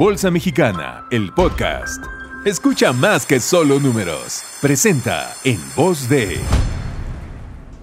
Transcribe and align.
Bolsa 0.00 0.30
Mexicana, 0.30 1.04
el 1.10 1.30
podcast. 1.34 2.02
Escucha 2.46 2.90
más 2.90 3.26
que 3.26 3.38
solo 3.38 3.78
números. 3.78 4.40
Presenta 4.62 5.34
en 5.44 5.60
voz 5.76 6.08
de... 6.08 6.38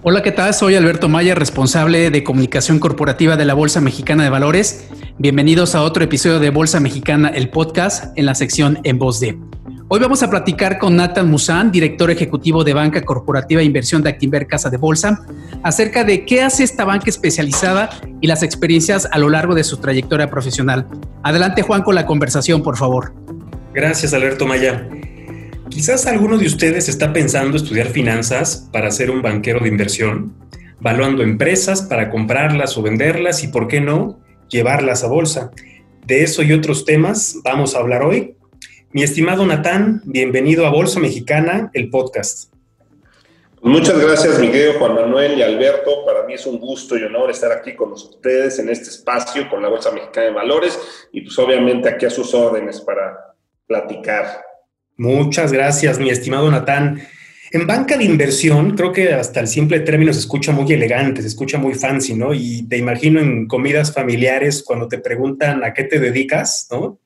Hola, 0.02 0.24
¿qué 0.24 0.32
tal? 0.32 0.52
Soy 0.52 0.74
Alberto 0.74 1.08
Maya, 1.08 1.36
responsable 1.36 2.10
de 2.10 2.24
comunicación 2.24 2.80
corporativa 2.80 3.36
de 3.36 3.44
la 3.44 3.54
Bolsa 3.54 3.80
Mexicana 3.80 4.24
de 4.24 4.30
Valores. 4.30 4.88
Bienvenidos 5.18 5.76
a 5.76 5.82
otro 5.82 6.02
episodio 6.02 6.40
de 6.40 6.50
Bolsa 6.50 6.80
Mexicana, 6.80 7.28
el 7.28 7.50
podcast, 7.50 8.06
en 8.18 8.26
la 8.26 8.34
sección 8.34 8.80
En 8.82 8.98
voz 8.98 9.20
de. 9.20 9.38
Hoy 9.90 10.00
vamos 10.00 10.22
a 10.22 10.28
platicar 10.28 10.78
con 10.78 10.96
Nathan 10.96 11.30
Musan, 11.30 11.72
director 11.72 12.10
ejecutivo 12.10 12.62
de 12.62 12.74
Banca 12.74 13.06
Corporativa 13.06 13.62
e 13.62 13.64
Inversión 13.64 14.02
de 14.02 14.10
Actinver 14.10 14.46
Casa 14.46 14.68
de 14.68 14.76
Bolsa, 14.76 15.24
acerca 15.62 16.04
de 16.04 16.26
qué 16.26 16.42
hace 16.42 16.62
esta 16.62 16.84
banca 16.84 17.08
especializada 17.08 17.88
y 18.20 18.26
las 18.26 18.42
experiencias 18.42 19.08
a 19.10 19.18
lo 19.18 19.30
largo 19.30 19.54
de 19.54 19.64
su 19.64 19.78
trayectoria 19.78 20.28
profesional. 20.28 20.86
Adelante, 21.22 21.62
Juan, 21.62 21.82
con 21.82 21.94
la 21.94 22.04
conversación, 22.04 22.62
por 22.62 22.76
favor. 22.76 23.14
Gracias, 23.72 24.12
Alberto 24.12 24.46
Maya. 24.46 24.86
Quizás 25.70 26.06
alguno 26.06 26.36
de 26.36 26.48
ustedes 26.48 26.90
está 26.90 27.14
pensando 27.14 27.56
estudiar 27.56 27.86
finanzas 27.86 28.68
para 28.70 28.90
ser 28.90 29.10
un 29.10 29.22
banquero 29.22 29.60
de 29.60 29.68
inversión, 29.68 30.34
valuando 30.80 31.22
empresas 31.22 31.80
para 31.80 32.10
comprarlas 32.10 32.76
o 32.76 32.82
venderlas 32.82 33.42
y, 33.42 33.48
por 33.48 33.68
qué 33.68 33.80
no, 33.80 34.20
llevarlas 34.50 35.02
a 35.02 35.06
bolsa. 35.06 35.50
De 36.06 36.24
eso 36.24 36.42
y 36.42 36.52
otros 36.52 36.84
temas 36.84 37.38
vamos 37.42 37.74
a 37.74 37.78
hablar 37.78 38.02
hoy 38.02 38.34
mi 38.90 39.02
estimado 39.02 39.44
Natán, 39.44 40.00
bienvenido 40.06 40.66
a 40.66 40.70
Bolsa 40.70 40.98
Mexicana, 40.98 41.70
el 41.74 41.90
podcast. 41.90 42.52
Muchas 43.60 43.98
gracias, 43.98 44.38
Miguel, 44.38 44.76
Juan 44.78 44.94
Manuel 44.94 45.38
y 45.38 45.42
Alberto. 45.42 46.06
Para 46.06 46.22
mí 46.22 46.34
es 46.34 46.46
un 46.46 46.58
gusto 46.58 46.96
y 46.96 47.02
honor 47.02 47.30
estar 47.30 47.52
aquí 47.52 47.74
con 47.74 47.92
ustedes 47.92 48.58
en 48.60 48.70
este 48.70 48.88
espacio 48.88 49.48
con 49.50 49.60
la 49.60 49.68
Bolsa 49.68 49.90
Mexicana 49.90 50.28
de 50.28 50.32
Valores 50.32 50.78
y 51.12 51.20
pues 51.20 51.38
obviamente 51.38 51.88
aquí 51.88 52.06
a 52.06 52.10
sus 52.10 52.32
órdenes 52.32 52.80
para 52.80 53.34
platicar. 53.66 54.42
Muchas 54.96 55.52
gracias, 55.52 55.98
mi 55.98 56.08
estimado 56.08 56.50
Natán. 56.50 57.02
En 57.50 57.66
banca 57.66 57.96
de 57.96 58.04
inversión, 58.04 58.76
creo 58.76 58.92
que 58.92 59.12
hasta 59.12 59.40
el 59.40 59.48
simple 59.48 59.80
término 59.80 60.12
se 60.12 60.20
escucha 60.20 60.52
muy 60.52 60.72
elegante, 60.72 61.20
se 61.20 61.28
escucha 61.28 61.58
muy 61.58 61.74
fancy, 61.74 62.14
¿no? 62.14 62.32
Y 62.32 62.66
te 62.68 62.78
imagino 62.78 63.20
en 63.20 63.46
comidas 63.48 63.92
familiares 63.92 64.62
cuando 64.62 64.88
te 64.88 64.98
preguntan 64.98 65.64
a 65.64 65.74
qué 65.74 65.84
te 65.84 65.98
dedicas, 65.98 66.68
¿no? 66.70 66.98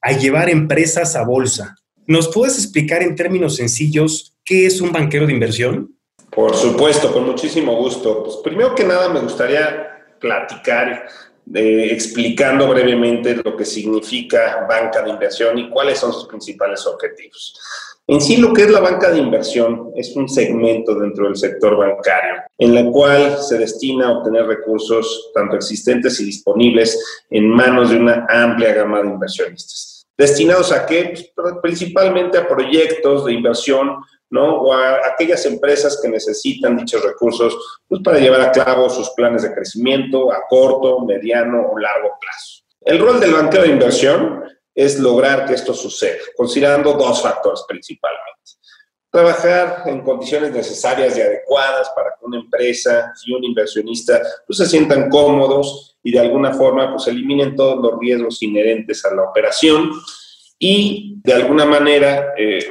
A 0.00 0.12
llevar 0.12 0.48
empresas 0.48 1.16
a 1.16 1.24
bolsa. 1.24 1.76
¿Nos 2.06 2.28
puedes 2.28 2.56
explicar 2.56 3.02
en 3.02 3.16
términos 3.16 3.56
sencillos 3.56 4.34
qué 4.44 4.66
es 4.66 4.80
un 4.80 4.92
banquero 4.92 5.26
de 5.26 5.32
inversión? 5.32 5.94
Por 6.30 6.54
supuesto, 6.54 7.12
con 7.12 7.26
muchísimo 7.26 7.76
gusto. 7.76 8.22
Pues 8.24 8.36
primero 8.36 8.74
que 8.74 8.84
nada 8.84 9.08
me 9.08 9.20
gustaría 9.20 10.16
platicar 10.20 11.06
eh, 11.54 11.88
explicando 11.90 12.68
brevemente 12.68 13.34
lo 13.36 13.56
que 13.56 13.64
significa 13.64 14.66
banca 14.68 15.02
de 15.02 15.10
inversión 15.10 15.58
y 15.58 15.70
cuáles 15.70 15.98
son 15.98 16.12
sus 16.12 16.26
principales 16.26 16.86
objetivos. 16.86 17.58
En 18.10 18.22
sí, 18.22 18.38
lo 18.38 18.54
que 18.54 18.62
es 18.62 18.70
la 18.70 18.80
banca 18.80 19.10
de 19.10 19.18
inversión 19.18 19.92
es 19.94 20.16
un 20.16 20.30
segmento 20.30 20.94
dentro 20.94 21.26
del 21.26 21.36
sector 21.36 21.76
bancario, 21.76 22.42
en 22.56 22.74
la 22.74 22.90
cual 22.90 23.36
se 23.38 23.58
destina 23.58 24.08
a 24.08 24.18
obtener 24.18 24.46
recursos 24.46 25.30
tanto 25.34 25.56
existentes 25.56 26.18
y 26.18 26.24
disponibles 26.24 26.98
en 27.28 27.46
manos 27.50 27.90
de 27.90 27.98
una 27.98 28.26
amplia 28.30 28.72
gama 28.72 29.02
de 29.02 29.08
inversionistas. 29.08 30.06
¿Destinados 30.16 30.72
a 30.72 30.86
qué? 30.86 31.12
Pues, 31.34 31.54
principalmente 31.60 32.38
a 32.38 32.48
proyectos 32.48 33.26
de 33.26 33.34
inversión 33.34 33.98
¿no? 34.30 34.62
O 34.62 34.72
a 34.72 35.00
aquellas 35.12 35.44
empresas 35.46 35.98
que 36.02 36.08
necesitan 36.08 36.76
dichos 36.76 37.02
recursos 37.02 37.80
pues, 37.88 38.02
para 38.02 38.18
llevar 38.18 38.40
a 38.40 38.52
cabo 38.52 38.88
sus 38.90 39.10
planes 39.10 39.42
de 39.42 39.54
crecimiento 39.54 40.32
a 40.32 40.42
corto, 40.48 41.00
mediano 41.00 41.66
o 41.70 41.78
largo 41.78 42.10
plazo. 42.20 42.62
El 42.80 42.98
rol 42.98 43.20
del 43.20 43.32
banquero 43.32 43.64
de 43.64 43.70
inversión 43.70 44.44
es 44.78 44.96
lograr 45.00 45.44
que 45.44 45.54
esto 45.54 45.74
suceda, 45.74 46.18
considerando 46.36 46.92
dos 46.92 47.20
factores 47.20 47.64
principalmente. 47.66 48.22
Trabajar 49.10 49.82
en 49.86 50.02
condiciones 50.02 50.52
necesarias 50.52 51.18
y 51.18 51.20
adecuadas 51.20 51.90
para 51.96 52.10
que 52.10 52.24
una 52.24 52.38
empresa 52.38 53.12
y 53.26 53.32
un 53.32 53.42
inversionista 53.42 54.22
pues, 54.46 54.56
se 54.56 54.66
sientan 54.66 55.10
cómodos 55.10 55.98
y 56.00 56.12
de 56.12 56.20
alguna 56.20 56.52
forma 56.52 56.92
pues, 56.92 57.08
eliminen 57.08 57.56
todos 57.56 57.82
los 57.82 57.98
riesgos 57.98 58.40
inherentes 58.40 59.04
a 59.04 59.12
la 59.16 59.24
operación 59.24 59.90
y 60.60 61.16
de 61.24 61.32
alguna 61.32 61.64
manera 61.64 62.34
eh, 62.38 62.64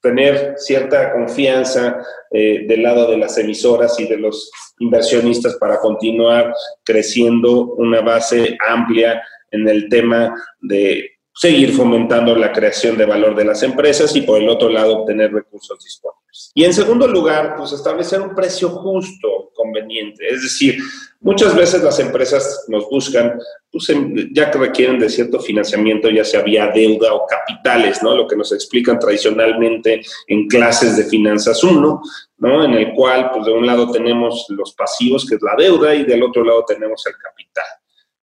tener 0.00 0.54
cierta 0.56 1.12
confianza 1.12 2.04
eh, 2.32 2.64
del 2.66 2.82
lado 2.82 3.08
de 3.08 3.18
las 3.18 3.38
emisoras 3.38 4.00
y 4.00 4.08
de 4.08 4.16
los 4.16 4.50
inversionistas 4.80 5.54
para 5.60 5.78
continuar 5.78 6.52
creciendo 6.82 7.66
una 7.74 8.00
base 8.00 8.58
amplia 8.68 9.22
en 9.52 9.68
el 9.68 9.88
tema 9.88 10.34
de 10.60 11.12
seguir 11.34 11.72
fomentando 11.72 12.36
la 12.36 12.52
creación 12.52 12.96
de 12.96 13.06
valor 13.06 13.34
de 13.34 13.44
las 13.44 13.62
empresas 13.62 14.14
y 14.14 14.22
por 14.22 14.40
el 14.40 14.48
otro 14.48 14.68
lado 14.68 14.98
obtener 14.98 15.32
recursos 15.32 15.78
disponibles. 15.82 16.52
Y 16.54 16.64
en 16.64 16.72
segundo 16.72 17.06
lugar, 17.06 17.54
pues 17.56 17.72
establecer 17.72 18.20
un 18.20 18.34
precio 18.34 18.68
justo, 18.68 19.50
conveniente. 19.54 20.26
Es 20.28 20.42
decir, 20.42 20.78
muchas 21.20 21.54
veces 21.54 21.82
las 21.82 21.98
empresas 21.98 22.64
nos 22.68 22.88
buscan, 22.88 23.38
pues, 23.70 23.86
ya 24.32 24.50
que 24.50 24.58
requieren 24.58 24.98
de 24.98 25.08
cierto 25.08 25.40
financiamiento, 25.40 26.10
ya 26.10 26.24
sea 26.24 26.42
vía 26.42 26.70
deuda 26.74 27.14
o 27.14 27.26
capitales, 27.26 28.02
¿no? 28.02 28.14
Lo 28.14 28.26
que 28.26 28.36
nos 28.36 28.52
explican 28.52 28.98
tradicionalmente 28.98 30.02
en 30.26 30.48
clases 30.48 30.96
de 30.96 31.04
finanzas 31.04 31.62
1, 31.62 32.02
¿no? 32.38 32.64
En 32.64 32.74
el 32.74 32.94
cual, 32.94 33.30
pues 33.30 33.46
de 33.46 33.52
un 33.52 33.66
lado 33.66 33.90
tenemos 33.90 34.46
los 34.50 34.74
pasivos, 34.74 35.26
que 35.26 35.36
es 35.36 35.42
la 35.42 35.54
deuda, 35.56 35.94
y 35.94 36.04
del 36.04 36.22
otro 36.22 36.44
lado 36.44 36.64
tenemos 36.66 37.06
el 37.06 37.14
capital. 37.14 37.64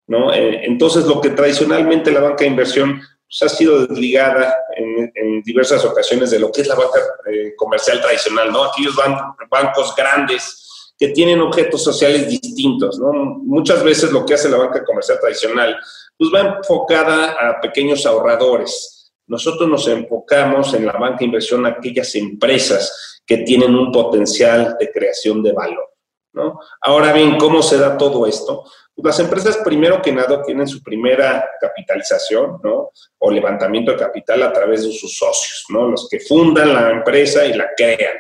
¿No? 0.09 0.33
Eh, 0.33 0.65
entonces, 0.65 1.05
lo 1.05 1.21
que 1.21 1.29
tradicionalmente 1.29 2.11
la 2.11 2.19
banca 2.19 2.39
de 2.39 2.47
inversión 2.47 2.99
pues, 2.99 3.43
ha 3.43 3.55
sido 3.55 3.85
desligada 3.85 4.55
en, 4.75 5.43
diversas 5.43 5.85
ocasiones 5.85 6.31
de 6.31 6.39
lo 6.39 6.51
que 6.51 6.61
es 6.61 6.67
la 6.67 6.75
banca 6.75 6.99
eh, 7.31 7.53
comercial 7.55 8.01
tradicional, 8.01 8.51
¿no? 8.51 8.65
Aquellos 8.65 8.93
bancos 9.49 9.95
grandes 9.95 10.93
que 10.97 11.09
tienen 11.09 11.39
objetos 11.39 11.81
sociales 11.81 12.27
distintos. 12.27 12.99
Muchas 12.99 13.83
veces 13.83 14.11
lo 14.11 14.25
que 14.25 14.33
hace 14.33 14.49
la 14.49 14.57
banca 14.57 14.83
comercial 14.83 15.19
tradicional, 15.19 15.77
pues 16.17 16.29
va 16.33 16.57
enfocada 16.57 17.31
a 17.39 17.61
pequeños 17.61 18.05
ahorradores. 18.05 19.13
Nosotros 19.27 19.69
nos 19.69 19.87
enfocamos 19.87 20.73
en 20.73 20.85
la 20.85 20.93
banca 20.93 21.19
de 21.19 21.25
inversión 21.25 21.65
a 21.65 21.69
aquellas 21.69 22.13
empresas 22.15 23.21
que 23.25 23.37
tienen 23.37 23.75
un 23.75 23.91
potencial 23.91 24.75
de 24.79 24.91
creación 24.91 25.41
de 25.41 25.53
valor. 25.53 25.89
Ahora 26.81 27.11
bien, 27.13 27.37
¿cómo 27.37 27.61
se 27.61 27.77
da 27.77 27.97
todo 27.97 28.25
esto? 28.25 28.63
Las 29.03 29.19
empresas, 29.19 29.57
primero 29.63 30.01
que 30.01 30.11
nada, 30.11 30.41
tienen 30.43 30.67
su 30.67 30.81
primera 30.81 31.49
capitalización, 31.59 32.59
¿no? 32.63 32.91
O 33.19 33.31
levantamiento 33.31 33.91
de 33.91 33.97
capital 33.97 34.43
a 34.43 34.53
través 34.53 34.83
de 34.83 34.91
sus 34.91 35.17
socios, 35.17 35.65
¿no? 35.69 35.87
Los 35.87 36.07
que 36.09 36.19
fundan 36.19 36.73
la 36.73 36.89
empresa 36.91 37.45
y 37.45 37.53
la 37.53 37.69
crean. 37.75 38.17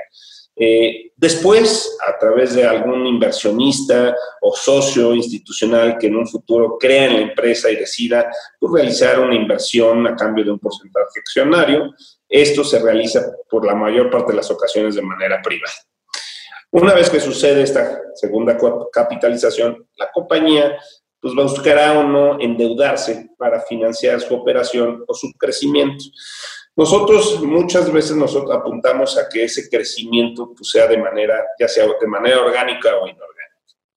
Eh, 0.61 1.11
después, 1.15 1.97
a 2.05 2.17
través 2.17 2.53
de 2.53 2.65
algún 2.65 3.07
inversionista 3.07 4.13
o 4.41 4.53
socio 4.53 5.15
institucional 5.15 5.97
que 5.97 6.07
en 6.07 6.17
un 6.17 6.27
futuro 6.27 6.77
crea 6.77 7.05
en 7.05 7.13
la 7.13 7.21
empresa 7.21 7.71
y 7.71 7.77
decida 7.77 8.29
pues, 8.59 8.73
realizar 8.73 9.21
una 9.21 9.35
inversión 9.35 10.05
a 10.05 10.17
cambio 10.17 10.43
de 10.43 10.51
un 10.51 10.59
porcentaje 10.59 11.19
accionario, 11.21 11.93
esto 12.27 12.65
se 12.65 12.79
realiza 12.79 13.25
por 13.49 13.65
la 13.65 13.73
mayor 13.73 14.09
parte 14.09 14.33
de 14.33 14.37
las 14.37 14.51
ocasiones 14.51 14.95
de 14.95 15.01
manera 15.01 15.41
privada. 15.41 15.73
Una 16.71 16.93
vez 16.93 17.09
que 17.09 17.19
sucede 17.19 17.63
esta 17.63 17.99
segunda 18.15 18.57
capitalización, 18.91 19.87
la 19.95 20.11
compañía 20.11 20.77
pues 21.19 21.33
buscará 21.33 21.99
o 21.99 22.03
no 22.03 22.39
endeudarse 22.39 23.31
para 23.37 23.59
financiar 23.61 24.21
su 24.21 24.35
operación 24.35 25.03
o 25.07 25.13
su 25.13 25.31
crecimiento. 25.37 26.05
Nosotros 26.75 27.41
muchas 27.41 27.91
veces 27.91 28.15
nosotros 28.15 28.55
apuntamos 28.55 29.17
a 29.17 29.27
que 29.27 29.43
ese 29.43 29.69
crecimiento 29.69 30.53
pues, 30.55 30.69
sea 30.69 30.87
de 30.87 30.97
manera, 30.97 31.43
ya 31.59 31.67
sea 31.67 31.85
de 31.99 32.07
manera 32.07 32.39
orgánica 32.39 32.95
o 32.95 33.07
inorgánica. 33.07 33.29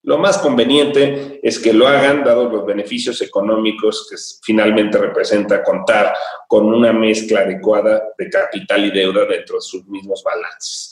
Lo 0.05 0.19
más 0.19 0.38
conveniente 0.38 1.38
es 1.44 1.61
que 1.61 1.72
lo 1.72 1.87
hagan, 1.87 2.25
dados 2.25 2.53
los 2.53 2.66
beneficios 2.66 3.22
económicos 3.22 4.09
que 4.11 4.16
finalmente 4.43 4.99
representa 4.99 5.62
contar 5.62 6.12
con 6.49 6.67
una 6.67 6.93
mezcla 6.93 7.41
adecuada 7.41 8.02
de 8.19 8.29
capital 8.29 8.85
y 8.85 8.91
deuda 8.91 9.26
dentro 9.26 9.56
de 9.56 9.62
sus 9.62 9.87
mismos 9.87 10.25
balances. 10.25 10.91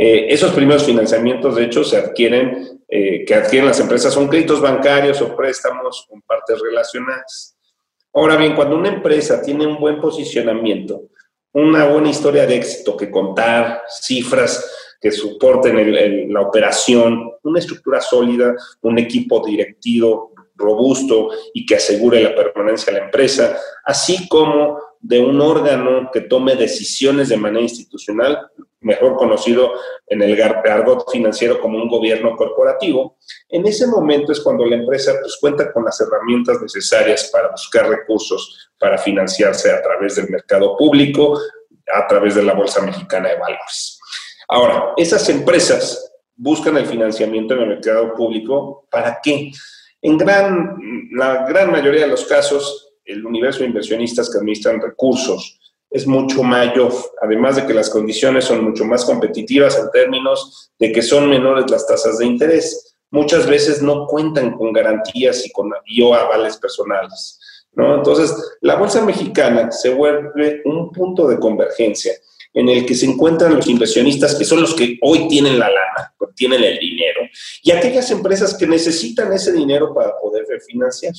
Eh, 0.00 0.32
esos 0.32 0.52
primeros 0.52 0.84
financiamientos, 0.84 1.56
de 1.56 1.64
hecho, 1.64 1.82
se 1.82 1.96
adquieren, 1.96 2.80
eh, 2.88 3.24
que 3.24 3.34
adquieren 3.34 3.66
las 3.66 3.80
empresas, 3.80 4.14
son 4.14 4.28
créditos 4.28 4.60
bancarios 4.60 5.20
o 5.20 5.34
préstamos 5.34 6.06
con 6.08 6.22
partes 6.22 6.60
relacionadas. 6.60 7.56
Ahora 8.14 8.36
bien, 8.36 8.54
cuando 8.54 8.76
una 8.76 8.90
empresa 8.90 9.42
tiene 9.42 9.66
un 9.66 9.80
buen 9.80 10.00
posicionamiento, 10.00 11.08
una 11.52 11.86
buena 11.86 12.10
historia 12.10 12.46
de 12.46 12.56
éxito 12.56 12.96
que 12.96 13.10
contar, 13.10 13.82
cifras 13.88 14.96
que 15.00 15.10
soporten 15.10 16.32
la 16.32 16.40
operación, 16.42 17.32
una 17.42 17.58
estructura 17.58 18.00
sólida, 18.00 18.54
un 18.82 18.98
equipo 18.98 19.44
directivo 19.44 20.32
robusto 20.54 21.30
y 21.54 21.64
que 21.64 21.76
asegure 21.76 22.22
la 22.22 22.34
permanencia 22.34 22.92
de 22.92 22.98
la 22.98 23.04
empresa, 23.06 23.56
así 23.84 24.28
como 24.28 24.87
de 25.00 25.20
un 25.20 25.40
órgano 25.40 26.10
que 26.12 26.22
tome 26.22 26.56
decisiones 26.56 27.28
de 27.28 27.36
manera 27.36 27.62
institucional, 27.62 28.50
mejor 28.80 29.16
conocido 29.16 29.72
en 30.06 30.22
el 30.22 30.40
argot 30.40 31.10
financiero 31.10 31.60
como 31.60 31.78
un 31.78 31.88
gobierno 31.88 32.36
corporativo, 32.36 33.16
en 33.48 33.66
ese 33.66 33.86
momento 33.86 34.32
es 34.32 34.40
cuando 34.40 34.64
la 34.64 34.76
empresa 34.76 35.14
pues, 35.20 35.36
cuenta 35.40 35.72
con 35.72 35.84
las 35.84 36.00
herramientas 36.00 36.60
necesarias 36.62 37.28
para 37.32 37.50
buscar 37.50 37.88
recursos 37.88 38.70
para 38.78 38.98
financiarse 38.98 39.72
a 39.72 39.82
través 39.82 40.16
del 40.16 40.30
mercado 40.30 40.76
público, 40.76 41.38
a 41.92 42.06
través 42.06 42.34
de 42.34 42.42
la 42.42 42.54
Bolsa 42.54 42.80
Mexicana 42.82 43.30
de 43.30 43.38
Valores. 43.38 43.98
Ahora, 44.48 44.92
esas 44.96 45.28
empresas 45.28 46.12
buscan 46.36 46.76
el 46.76 46.86
financiamiento 46.86 47.54
en 47.54 47.62
el 47.62 47.68
mercado 47.68 48.14
público, 48.14 48.86
¿para 48.90 49.18
qué? 49.22 49.50
En 50.00 50.16
gran, 50.16 50.76
la 51.12 51.46
gran 51.46 51.72
mayoría 51.72 52.02
de 52.02 52.08
los 52.08 52.24
casos, 52.24 52.87
el 53.08 53.26
universo 53.26 53.60
de 53.60 53.66
inversionistas 53.66 54.30
que 54.30 54.38
administran 54.38 54.80
recursos 54.80 55.58
es 55.90 56.06
mucho 56.06 56.42
mayor, 56.42 56.92
además 57.22 57.56
de 57.56 57.66
que 57.66 57.72
las 57.72 57.88
condiciones 57.88 58.44
son 58.44 58.62
mucho 58.62 58.84
más 58.84 59.04
competitivas 59.04 59.78
en 59.78 59.90
términos 59.90 60.70
de 60.78 60.92
que 60.92 61.02
son 61.02 61.30
menores 61.30 61.70
las 61.70 61.86
tasas 61.86 62.18
de 62.18 62.26
interés. 62.26 62.96
Muchas 63.10 63.46
veces 63.46 63.82
no 63.82 64.06
cuentan 64.06 64.52
con 64.52 64.72
garantías 64.72 65.46
y 65.46 65.50
con 65.50 65.72
avales 65.72 66.58
personales. 66.58 67.40
Entonces, 67.74 68.34
la 68.60 68.76
Bolsa 68.76 69.04
Mexicana 69.04 69.70
se 69.70 69.90
vuelve 69.90 70.62
un 70.64 70.92
punto 70.92 71.26
de 71.26 71.38
convergencia 71.38 72.12
en 72.52 72.68
el 72.68 72.84
que 72.84 72.94
se 72.94 73.06
encuentran 73.06 73.54
los 73.54 73.68
inversionistas 73.68 74.34
que 74.34 74.44
son 74.44 74.60
los 74.60 74.74
que 74.74 74.98
hoy 75.02 75.28
tienen 75.28 75.58
la 75.58 75.68
lana, 75.68 76.14
tienen 76.34 76.62
el 76.62 76.78
dinero, 76.78 77.20
y 77.62 77.70
aquellas 77.70 78.10
empresas 78.10 78.56
que 78.56 78.66
necesitan 78.66 79.32
ese 79.32 79.52
dinero 79.52 79.94
para 79.94 80.18
poder 80.18 80.44
refinanciar. 80.48 81.14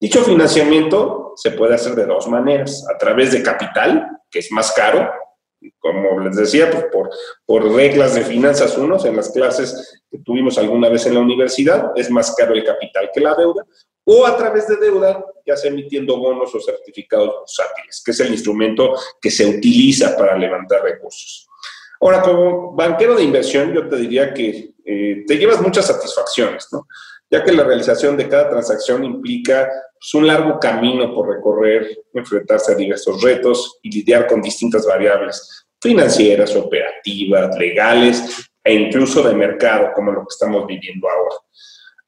Dicho 0.00 0.24
financiamiento 0.24 1.34
se 1.36 1.50
puede 1.50 1.74
hacer 1.74 1.94
de 1.94 2.06
dos 2.06 2.26
maneras, 2.26 2.86
a 2.92 2.96
través 2.96 3.32
de 3.32 3.42
capital, 3.42 4.08
que 4.30 4.38
es 4.38 4.50
más 4.50 4.72
caro, 4.72 5.10
como 5.78 6.20
les 6.20 6.36
decía, 6.36 6.70
pues 6.70 6.86
por, 7.46 7.74
reglas 7.74 8.14
de 8.14 8.22
finanzas 8.22 8.78
unos, 8.78 9.04
en 9.04 9.16
las 9.16 9.30
clases 9.30 10.02
que 10.10 10.18
tuvimos 10.20 10.56
alguna 10.56 10.88
vez 10.88 11.04
en 11.04 11.14
la 11.14 11.20
universidad, 11.20 11.92
es 11.96 12.10
más 12.10 12.34
caro 12.34 12.54
el 12.54 12.64
capital 12.64 13.10
que 13.12 13.20
la 13.20 13.34
deuda, 13.34 13.66
o 14.04 14.24
a 14.24 14.36
través 14.38 14.66
de 14.68 14.76
deuda, 14.76 15.22
ya 15.46 15.54
sea 15.54 15.70
emitiendo 15.70 16.16
bonos 16.16 16.54
o 16.54 16.60
certificados 16.60 17.34
bursátiles, 17.40 18.02
que 18.02 18.12
es 18.12 18.20
el 18.20 18.32
instrumento 18.32 18.94
que 19.20 19.30
se 19.30 19.46
utiliza 19.46 20.16
para 20.16 20.36
levantar 20.36 20.82
recursos. 20.82 21.46
Ahora, 22.00 22.22
como 22.22 22.72
banquero 22.72 23.14
de 23.14 23.24
inversión, 23.24 23.74
yo 23.74 23.86
te 23.86 23.96
diría 23.96 24.32
que 24.32 24.72
eh, 24.82 25.24
te 25.26 25.36
llevas 25.36 25.60
muchas 25.60 25.86
satisfacciones, 25.86 26.68
¿no? 26.72 26.86
Ya 27.30 27.44
que 27.44 27.52
la 27.52 27.64
realización 27.64 28.16
de 28.16 28.28
cada 28.28 28.50
transacción 28.50 29.04
implica 29.04 29.70
pues, 29.98 30.14
un 30.14 30.26
largo 30.26 30.58
camino 30.58 31.14
por 31.14 31.28
recorrer, 31.28 31.96
enfrentarse 32.12 32.72
a 32.72 32.74
diversos 32.74 33.22
retos 33.22 33.78
y 33.82 33.90
lidiar 33.90 34.26
con 34.26 34.42
distintas 34.42 34.84
variables 34.84 35.66
financieras, 35.80 36.54
operativas, 36.56 37.56
legales 37.56 38.50
e 38.62 38.74
incluso 38.74 39.22
de 39.22 39.34
mercado, 39.34 39.92
como 39.94 40.12
lo 40.12 40.20
que 40.20 40.30
estamos 40.30 40.66
viviendo 40.66 41.08
ahora. 41.08 41.36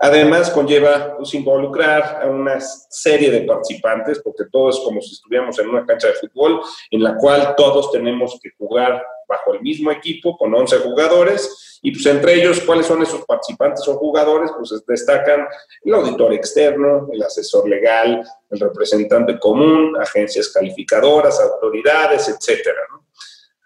Además, 0.05 0.51
conlleva 0.51 1.17
pues, 1.17 1.33
involucrar 1.33 2.23
a 2.25 2.27
una 2.27 2.59
serie 2.61 3.31
de 3.31 3.43
participantes, 3.43 4.19
porque 4.19 4.47
todo 4.51 4.71
es 4.71 4.81
como 4.81 5.01
si 5.01 5.13
estuviéramos 5.13 5.57
en 5.61 5.69
una 5.69 5.87
cancha 5.87 6.09
de 6.09 6.15
fútbol, 6.15 6.61
en 6.91 7.05
la 7.05 7.17
cual 7.17 7.55
todos 7.57 7.93
tenemos 7.93 8.37
que 8.43 8.51
jugar 8.59 9.01
bajo 9.29 9.55
el 9.55 9.61
mismo 9.61 9.93
equipo, 9.93 10.37
con 10.37 10.53
11 10.53 10.79
jugadores, 10.79 11.79
y 11.83 11.93
pues 11.93 12.05
entre 12.07 12.35
ellos, 12.35 12.61
¿cuáles 12.63 12.87
son 12.87 13.01
esos 13.01 13.25
participantes 13.25 13.87
o 13.87 13.95
jugadores? 13.95 14.51
Pues 14.59 14.83
destacan 14.89 15.47
el 15.85 15.95
auditor 15.95 16.33
externo, 16.33 17.07
el 17.13 17.23
asesor 17.23 17.69
legal, 17.69 18.25
el 18.51 18.59
representante 18.59 19.39
común, 19.39 19.97
agencias 20.01 20.49
calificadoras, 20.49 21.41
autoridades, 21.41 22.29
etcétera. 22.29 22.81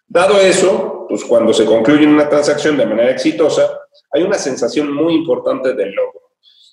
Dado 0.07 0.39
eso, 0.39 1.07
pues 1.09 1.25
cuando 1.25 1.55
se 1.55 1.65
concluye 1.65 2.07
una 2.07 2.29
transacción 2.29 2.77
de 2.77 2.85
manera 2.85 3.11
exitosa, 3.11 3.81
hay 4.13 4.23
una 4.23 4.37
sensación 4.37 4.93
muy 4.93 5.15
importante 5.15 5.73
del 5.73 5.95
logro 5.95 6.26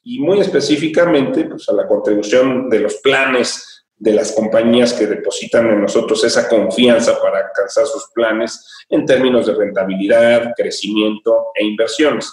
y 0.03 0.19
muy 0.19 0.39
específicamente 0.41 1.45
pues, 1.45 1.67
a 1.69 1.73
la 1.73 1.87
contribución 1.87 2.69
de 2.69 2.79
los 2.79 2.95
planes 2.95 3.85
de 3.95 4.13
las 4.13 4.33
compañías 4.33 4.91
que 4.93 5.07
depositan 5.07 5.69
en 5.69 5.81
nosotros 5.81 6.23
esa 6.25 6.49
confianza 6.49 7.21
para 7.21 7.39
alcanzar 7.39 7.85
sus 7.85 8.09
planes 8.13 8.83
en 8.89 9.05
términos 9.05 9.47
de 9.47 9.55
rentabilidad, 9.55 10.53
crecimiento 10.57 11.47
e 11.55 11.63
inversiones. 11.63 12.29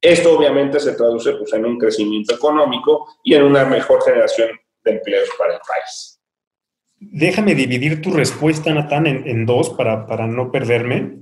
Esto 0.00 0.36
obviamente 0.36 0.80
se 0.80 0.94
traduce 0.94 1.32
pues, 1.32 1.52
en 1.52 1.64
un 1.64 1.78
crecimiento 1.78 2.34
económico 2.34 3.06
y 3.22 3.34
en 3.34 3.44
una 3.44 3.64
mejor 3.64 4.02
generación 4.02 4.50
de 4.82 4.90
empleos 4.90 5.28
para 5.38 5.54
el 5.54 5.60
país. 5.60 6.20
Déjame 6.98 7.54
dividir 7.54 8.00
tu 8.00 8.10
respuesta, 8.12 8.72
Natán, 8.72 9.06
en, 9.06 9.26
en 9.26 9.46
dos 9.46 9.70
para, 9.70 10.06
para 10.06 10.26
no 10.26 10.50
perderme. 10.50 11.20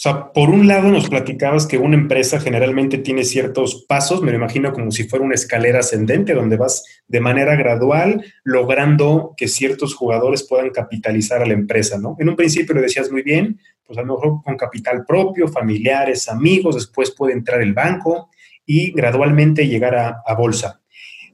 O 0.00 0.02
sea, 0.02 0.32
por 0.32 0.48
un 0.48 0.66
lado 0.66 0.88
nos 0.88 1.10
platicabas 1.10 1.66
que 1.66 1.76
una 1.76 1.94
empresa 1.94 2.40
generalmente 2.40 2.96
tiene 2.96 3.22
ciertos 3.22 3.84
pasos, 3.86 4.22
me 4.22 4.30
lo 4.30 4.38
imagino 4.38 4.72
como 4.72 4.90
si 4.90 5.04
fuera 5.04 5.26
una 5.26 5.34
escalera 5.34 5.80
ascendente, 5.80 6.32
donde 6.32 6.56
vas 6.56 7.02
de 7.06 7.20
manera 7.20 7.54
gradual 7.54 8.24
logrando 8.42 9.34
que 9.36 9.46
ciertos 9.46 9.94
jugadores 9.94 10.46
puedan 10.48 10.70
capitalizar 10.70 11.42
a 11.42 11.46
la 11.46 11.52
empresa, 11.52 11.98
¿no? 11.98 12.16
En 12.18 12.30
un 12.30 12.36
principio 12.36 12.74
lo 12.74 12.80
decías 12.80 13.12
muy 13.12 13.20
bien, 13.20 13.60
pues 13.84 13.98
a 13.98 14.02
lo 14.02 14.14
mejor 14.14 14.42
con 14.42 14.56
capital 14.56 15.04
propio, 15.06 15.48
familiares, 15.48 16.30
amigos, 16.30 16.76
después 16.76 17.10
puede 17.10 17.34
entrar 17.34 17.60
el 17.60 17.74
banco 17.74 18.30
y 18.64 18.92
gradualmente 18.92 19.68
llegar 19.68 19.96
a, 19.96 20.34
bolsa. 20.34 20.80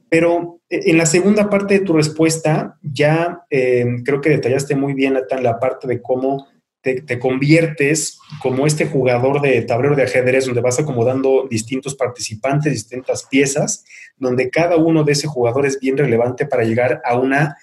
Pero 0.08 0.58
eh, 0.68 0.80
en 0.86 0.98
la 0.98 1.06
segunda 1.06 1.48
parte 1.48 1.74
de 1.74 1.84
tu 1.84 1.92
respuesta, 1.92 2.80
ya 2.82 3.44
eh, 3.48 3.86
creo 4.04 4.20
que 4.20 4.30
detallaste 4.30 4.74
muy 4.74 4.92
bien, 4.92 5.12
Nathan, 5.12 5.44
la 5.44 5.60
parte 5.60 5.86
de 5.86 6.02
cómo 6.02 6.48
te, 6.94 7.18
conviertes 7.18 8.18
como 8.40 8.66
este 8.66 8.86
jugador 8.86 9.40
de 9.40 9.62
tablero 9.62 9.96
de 9.96 10.04
ajedrez 10.04 10.46
donde 10.46 10.60
vas 10.60 10.78
acomodando 10.78 11.46
distintos 11.50 11.94
participantes, 11.94 12.72
distintas 12.72 13.24
piezas, 13.24 13.84
donde 14.16 14.50
cada 14.50 14.76
uno 14.76 15.04
de 15.04 15.12
ese 15.12 15.26
jugador 15.26 15.66
es 15.66 15.80
bien 15.80 15.96
relevante 15.96 16.46
para 16.46 16.64
llegar 16.64 17.02
a 17.04 17.18
una 17.18 17.56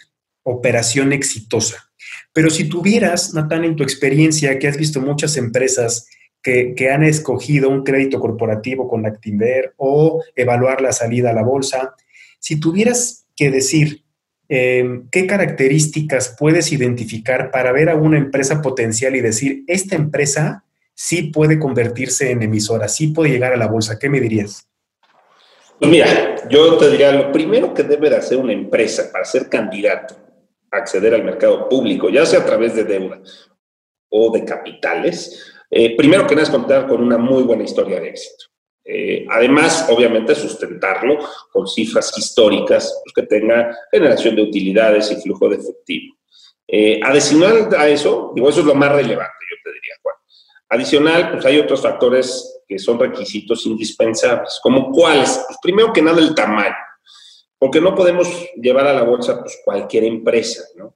operación 0.44 1.14
exitosa. 1.14 1.90
Pero 2.34 2.50
si 2.50 2.68
tuvieras, 2.68 3.34
Natán, 3.34 3.64
en 3.64 3.75
tu 3.75 3.84
experiencia, 3.84 4.60
que 4.60 4.68
has 4.68 4.78
visto 4.78 5.00
muchas 5.00 5.38
empresas 5.38 6.08
que, 6.42 6.74
que, 6.75 6.90
han 6.90 7.04
escogido 7.04 7.70
un 7.70 7.84
crédito 7.84 8.20
corporativo 8.20 8.90
con 8.90 9.06
Actinver 9.06 9.74
o 9.78 10.22
evaluar 10.36 10.81
la 10.81 10.92
salida 10.92 11.30
a 11.30 11.34
la 11.34 11.44
bolsa, 11.44 11.96
si 12.40 12.60
tuvieras 12.60 13.25
que 13.36 13.50
decir 13.50 14.03
Em, 14.50 15.07
¿qué 15.10 15.25
características 15.25 16.36
puedes 16.38 16.72
identificar 16.72 17.50
para 17.51 17.72
ver 17.72 17.90
a 17.90 17.95
una 17.95 18.18
empresa 18.18 18.62
potencial 18.62 19.16
y 19.16 19.22
decir, 19.22 19.63
esta 19.68 19.95
empresa 19.95 20.66
sí 20.94 21.24
puede 21.24 21.60
convertirse 21.60 22.31
en 22.31 22.44
emisora, 22.44 22.88
sí 22.88 23.07
puede 23.07 23.31
llegar 23.31 23.54
a 23.54 23.57
la 23.57 23.68
bolsa? 23.68 23.98
¿Qué 23.98 24.10
me 24.10 24.19
dirías? 24.19 24.68
Pues 25.80 25.90
mira, 25.90 26.48
yo 26.50 26.78
te 26.78 26.90
diría, 26.90 27.12
lo 27.12 27.31
primero 27.31 27.74
que 27.74 27.84
debe 27.84 28.10
de 28.10 28.18
hacer 28.18 28.38
una 28.38 28.54
empresa 28.54 29.12
para 29.12 29.25
ser 29.25 29.50
candidato 29.50 30.16
a 30.72 30.78
acceder 30.78 31.13
al 31.13 31.24
mercado 31.24 31.68
público, 31.68 32.10
ya 32.10 32.25
sea 32.25 32.39
a 32.39 32.46
través 32.46 32.75
de 32.75 32.84
deuda 32.84 33.22
o 34.10 34.32
de 34.32 34.46
capitales, 34.46 35.51
eh, 35.70 35.96
primero 35.98 36.27
que 36.27 36.36
nada 36.36 36.44
es 36.44 36.51
contar 36.51 36.88
con 36.88 37.01
una 37.01 37.18
muy 37.18 37.44
buena 37.44 37.63
historia 37.63 38.00
de 38.00 38.10
éxito. 38.10 38.46
Eh, 38.86 39.25
además, 39.30 39.88
obviamente, 39.90 40.36
sustentarlo 40.36 41.18
con 41.52 41.68
cifras 41.68 42.18
históricas 42.18 43.02
pues, 43.04 43.13
que 43.13 43.24
tenga 43.24 43.75
generación 43.92 44.36
de 44.36 44.42
utilidades 44.42 45.12
y 45.12 45.22
flujo 45.22 45.48
de 45.50 45.56
efectivo. 45.58 46.16
Eh, 46.68 47.00
adicional 47.04 47.70
a 47.78 47.88
eso, 47.88 48.32
digo, 48.36 48.50
eso 48.50 48.62
es 48.62 48.66
lo 48.66 48.75
más 48.75 48.92
relevante, 48.92 49.46
yo 49.50 49.58
te 49.63 49.74
diría, 49.74 49.94
Juan. 50.02 50.16
Adicional, 50.70 51.32
pues 51.32 51.46
hay 51.46 51.60
otros 51.60 51.82
factores 51.82 52.62
que 52.68 52.80
son 52.80 53.00
requisitos 53.00 53.66
indispensables, 53.66 54.60
como 54.62 54.92
cuáles. 54.92 55.44
Pues 55.48 55.60
primero 55.62 55.94
que 55.94 56.02
nada, 56.02 56.20
el 56.20 56.34
tamaño, 56.34 56.75
porque 57.58 57.80
no 57.80 57.94
podemos 57.94 58.28
llevar 58.56 58.88
a 58.88 58.94
la 58.94 59.04
bolsa 59.04 59.40
pues, 59.40 59.62
cualquier 59.63 60.06
empresa, 60.06 60.63
¿no? 60.75 60.96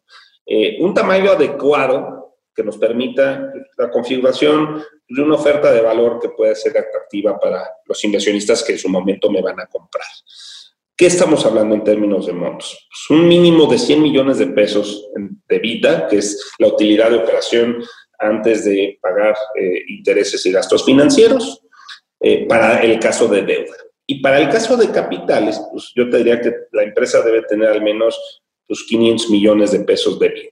Eh, 0.50 0.78
un 0.80 0.94
tamaño 0.94 1.32
adecuado 1.32 2.17
que 2.58 2.64
nos 2.64 2.80
permita 2.80 3.54
la 3.78 3.92
configuración 3.92 4.84
de 5.08 5.22
una 5.22 5.36
oferta 5.36 5.72
de 5.72 5.82
valor 5.82 6.20
que 6.20 6.30
pueda 6.30 6.56
ser 6.56 6.76
atractiva 6.76 7.40
para 7.40 7.64
los 7.86 8.04
inversionistas 8.04 8.64
que 8.64 8.72
en 8.72 8.80
su 8.80 8.90
momento 8.90 9.30
me 9.30 9.44
van 9.44 9.60
a 9.60 9.68
comprar. 9.68 10.08
¿Qué 10.96 11.06
estamos 11.06 11.46
hablando 11.46 11.76
en 11.76 11.84
términos 11.84 12.26
de 12.26 12.34
montos? 12.34 12.88
Pues 12.90 13.20
un 13.20 13.28
mínimo 13.28 13.68
de 13.68 13.78
100 13.78 14.02
millones 14.02 14.40
de 14.40 14.48
pesos 14.48 15.08
de 15.48 15.60
vida, 15.60 16.08
que 16.08 16.18
es 16.18 16.52
la 16.58 16.70
utilidad 16.70 17.12
de 17.12 17.18
operación 17.18 17.84
antes 18.18 18.66
de 18.66 18.98
pagar 19.00 19.36
eh, 19.54 19.84
intereses 19.90 20.44
y 20.48 20.52
gastos 20.52 20.84
financieros, 20.84 21.62
eh, 22.20 22.48
para 22.48 22.80
el 22.80 22.98
caso 22.98 23.28
de 23.28 23.44
deuda. 23.44 23.76
Y 24.08 24.20
para 24.20 24.40
el 24.40 24.50
caso 24.50 24.76
de 24.76 24.90
capitales, 24.90 25.62
pues 25.72 25.92
yo 25.96 26.10
te 26.10 26.18
diría 26.18 26.42
que 26.42 26.52
la 26.72 26.82
empresa 26.82 27.22
debe 27.22 27.44
tener 27.44 27.70
al 27.70 27.84
menos 27.84 28.42
pues, 28.66 28.84
500 28.90 29.30
millones 29.30 29.72
de 29.74 29.82
pesos 29.82 30.18
de 30.18 30.30
vida. 30.30 30.50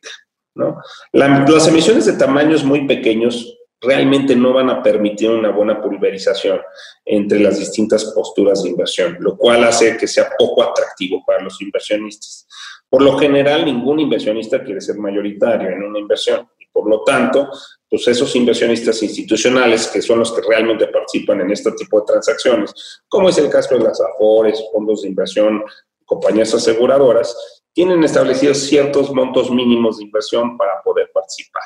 ¿No? 0.56 0.82
las 1.12 1.68
emisiones 1.68 2.06
de 2.06 2.14
tamaños 2.14 2.64
muy 2.64 2.88
pequeños 2.88 3.58
realmente 3.82 4.36
no 4.36 4.54
van 4.54 4.70
a 4.70 4.82
permitir 4.82 5.30
una 5.30 5.52
buena 5.52 5.82
pulverización 5.82 6.60
entre 7.04 7.40
las 7.40 7.60
distintas 7.60 8.06
posturas 8.16 8.64
de 8.64 8.70
inversión, 8.70 9.18
lo 9.20 9.38
cual 9.38 9.64
hace 9.64 9.98
que 9.98 10.08
sea 10.08 10.30
poco 10.38 10.64
atractivo 10.64 11.24
para 11.26 11.44
los 11.44 11.62
inversionistas. 11.62 12.48
Por 12.90 13.02
lo 13.02 13.18
general, 13.18 13.66
ningún 13.66 14.00
inversionista 14.00 14.64
quiere 14.64 14.82
ser 14.82 14.98
mayoritario 14.98 15.70
en 15.70 15.84
una 15.84 16.00
inversión 16.00 16.50
y 16.60 16.66
por 16.68 16.90
lo 16.90 17.04
tanto, 17.04 17.50
pues 17.90 18.08
esos 18.08 18.36
inversionistas 18.36 19.02
institucionales, 19.04 19.88
que 19.88 20.02
son 20.02 20.20
los 20.20 20.32
que 20.32 20.42
realmente 20.42 20.88
participan 20.88 21.42
en 21.42 21.52
este 21.52 21.72
tipo 21.74 22.00
de 22.00 22.06
transacciones, 22.08 23.02
como 23.08 23.30
es 23.30 23.38
el 23.38 23.50
caso 23.50 23.78
de 23.78 23.84
las 23.84 24.00
AFORES, 24.02 24.64
fondos 24.72 25.02
de 25.02 25.10
inversión, 25.10 25.64
compañías 26.06 26.54
aseguradoras, 26.54 27.36
tienen 27.74 28.04
establecidos 28.04 28.60
ciertos 28.60 29.14
montos 29.14 29.52
mínimos 29.52 29.98
de 29.98 30.06
inversión 30.06 30.58
para 30.58 30.82
poder 30.84 31.12
participar. 31.14 31.64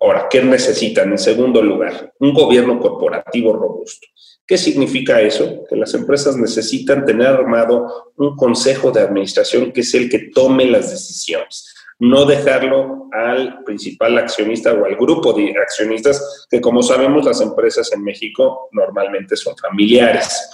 Ahora, 0.00 0.26
¿qué 0.28 0.42
necesitan? 0.42 1.12
En 1.12 1.18
segundo 1.18 1.62
lugar, 1.62 2.12
un 2.18 2.32
gobierno 2.32 2.80
corporativo 2.80 3.52
robusto. 3.52 4.08
¿Qué 4.44 4.58
significa 4.58 5.20
eso? 5.20 5.64
Que 5.68 5.76
las 5.76 5.94
empresas 5.94 6.36
necesitan 6.36 7.04
tener 7.04 7.28
armado 7.28 8.12
un 8.16 8.34
consejo 8.34 8.90
de 8.90 9.00
administración 9.00 9.70
que 9.70 9.82
es 9.82 9.94
el 9.94 10.10
que 10.10 10.30
tome 10.34 10.66
las 10.66 10.90
decisiones, 10.90 11.72
no 12.00 12.24
dejarlo 12.24 13.08
al 13.12 13.62
principal 13.62 14.18
accionista 14.18 14.72
o 14.72 14.84
al 14.84 14.96
grupo 14.96 15.32
de 15.32 15.54
accionistas, 15.56 16.46
que 16.50 16.60
como 16.60 16.82
sabemos 16.82 17.24
las 17.24 17.40
empresas 17.40 17.92
en 17.92 18.02
México 18.02 18.68
normalmente 18.72 19.36
son 19.36 19.56
familiares. 19.56 20.50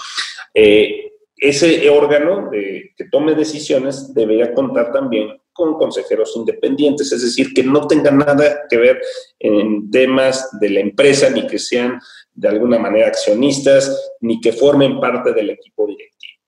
Eh, 0.53 1.13
ese 1.41 1.89
órgano 1.91 2.51
que 2.51 3.05
tome 3.11 3.35
decisiones 3.35 4.13
debería 4.15 4.53
contar 4.55 4.93
también 4.93 5.39
con 5.59 5.75
consejeros 5.75 6.35
independientes, 6.37 7.11
es 7.11 7.21
decir, 7.21 7.53
que 7.53 7.65
no 7.65 7.89
tengan 7.89 8.19
nada 8.19 8.63
que 8.71 8.77
ver 8.77 9.01
en 9.41 9.91
temas 9.91 10.57
de 10.61 10.71
la 10.71 10.79
empresa, 10.79 11.29
ni 11.31 11.49
que 11.49 11.59
sean 11.59 12.01
de 12.33 12.49
alguna 12.49 12.79
manera 12.79 13.09
accionistas, 13.09 14.13
ni 14.21 14.41
que 14.41 14.53
formen 14.53 15.01
parte 15.01 15.33
del 15.33 15.51
equipo 15.51 15.89
directivo. 15.89 16.39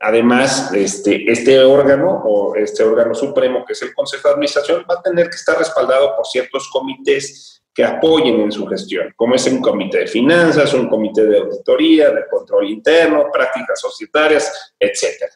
Además, 0.00 0.72
este, 0.72 1.28
este 1.28 1.58
órgano 1.58 2.22
o 2.24 2.54
este 2.54 2.84
órgano 2.84 3.12
supremo, 3.12 3.64
que 3.66 3.72
es 3.72 3.82
el 3.82 3.92
Consejo 3.92 4.28
de 4.28 4.34
Administración, 4.34 4.84
va 4.88 4.94
a 4.94 5.02
tener 5.02 5.28
que 5.28 5.34
estar 5.34 5.58
respaldado 5.58 6.14
por 6.14 6.24
ciertos 6.24 6.70
comités 6.70 7.57
que 7.78 7.84
apoyen 7.84 8.40
en 8.40 8.50
su 8.50 8.66
gestión, 8.66 9.14
como 9.14 9.36
es 9.36 9.46
un 9.46 9.60
comité 9.60 9.98
de 9.98 10.08
finanzas, 10.08 10.74
un 10.74 10.88
comité 10.88 11.24
de 11.24 11.38
auditoría, 11.38 12.10
de 12.10 12.26
control 12.28 12.68
interno, 12.70 13.30
prácticas 13.32 13.80
societarias, 13.80 14.72
etc. 14.80 15.30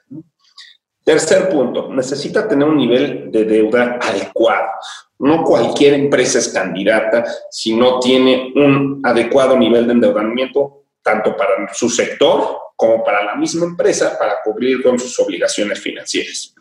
Tercer 1.04 1.48
punto, 1.48 1.88
necesita 1.92 2.48
tener 2.48 2.66
un 2.66 2.78
nivel 2.78 3.30
de 3.30 3.44
deuda 3.44 4.00
adecuado. 4.02 4.70
No 5.20 5.44
cualquier 5.44 5.94
empresa 5.94 6.40
es 6.40 6.48
candidata 6.48 7.24
si 7.48 7.76
no 7.76 8.00
tiene 8.00 8.52
un 8.56 9.00
adecuado 9.04 9.56
nivel 9.56 9.86
de 9.86 9.92
endeudamiento, 9.92 10.86
tanto 11.00 11.36
para 11.36 11.72
su 11.72 11.88
sector 11.88 12.58
como 12.74 13.04
para 13.04 13.22
la 13.22 13.36
misma 13.36 13.66
empresa, 13.66 14.18
para 14.18 14.38
cubrir 14.42 14.82
con 14.82 14.98
sus 14.98 15.16
obligaciones 15.20 15.78
financieras. 15.78 16.56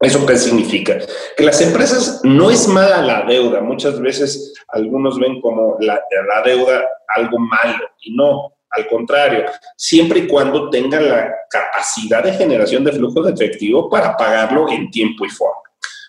¿Eso 0.00 0.24
qué 0.24 0.36
significa? 0.36 0.98
Que 1.36 1.44
las 1.44 1.60
empresas 1.60 2.20
no 2.22 2.50
es 2.50 2.68
mala 2.68 3.02
la 3.02 3.24
deuda. 3.24 3.60
Muchas 3.60 4.00
veces 4.00 4.54
algunos 4.68 5.18
ven 5.18 5.40
como 5.40 5.76
la, 5.80 6.00
deuda 6.44 6.86
algo 7.08 7.38
malo 7.38 7.84
y 8.02 8.14
no. 8.14 8.54
Al 8.70 8.86
contrario, 8.86 9.46
siempre 9.76 10.20
y 10.20 10.26
cuando 10.28 10.70
tengan 10.70 11.08
la 11.08 11.34
capacidad 11.50 12.22
de 12.22 12.34
generación 12.34 12.84
de 12.84 12.92
flujo 12.92 13.22
de 13.22 13.32
efectivo 13.32 13.88
para 13.88 14.16
pagarlo 14.16 14.70
en 14.70 14.90
tiempo 14.90 15.24
y 15.24 15.30
forma. 15.30 15.62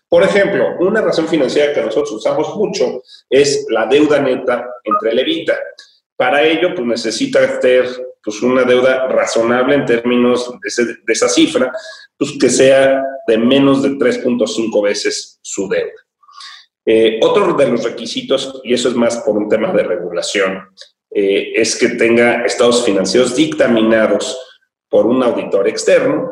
Por 0.08 0.24
ejemplo, 0.24 0.76
una 0.80 1.02
razón 1.02 1.28
financiera 1.28 1.74
que 1.74 1.82
nosotros 1.82 2.12
usamos 2.12 2.56
mucho 2.56 3.02
es 3.30 3.66
la 3.70 3.86
deuda 3.86 4.20
neta 4.20 4.68
entre 4.84 5.12
el 5.12 5.46
Para 6.16 6.44
ello, 6.44 6.76
pues 6.76 6.86
necesita 6.86 7.60
tener 7.60 7.88
pues, 8.24 8.42
una 8.42 8.64
deuda 8.64 9.08
razonable 9.08 9.76
en 9.76 9.86
términos 9.86 10.52
de, 10.62 11.14
esa 11.14 11.30
cifra, 11.30 11.72
pues 12.18 12.34
que 12.40 12.50
sea 12.50 13.04
de 13.28 13.38
menos 13.38 13.82
de 13.82 13.90
3.5 13.92 14.84
veces 14.84 15.40
su 15.42 15.68
deuda. 15.68 15.92
Eh, 16.86 17.20
otro 17.22 17.54
de 17.54 17.68
los 17.68 17.84
requisitos, 17.84 18.62
y 18.64 18.74
eso 18.74 18.90
es 18.90 18.96
más 18.96 19.18
por 19.18 19.38
un 19.38 19.48
tema 19.48 19.72
de 19.72 19.84
regulación, 19.84 20.70
eh, 21.12 21.54
es 21.56 21.76
que 21.76 21.90
tenga 21.90 22.44
estados 22.46 22.84
financieros 22.84 23.36
dictaminados 23.36 24.38
por 24.88 25.06
un 25.06 25.22
auditor 25.24 25.68
externo 25.68 26.32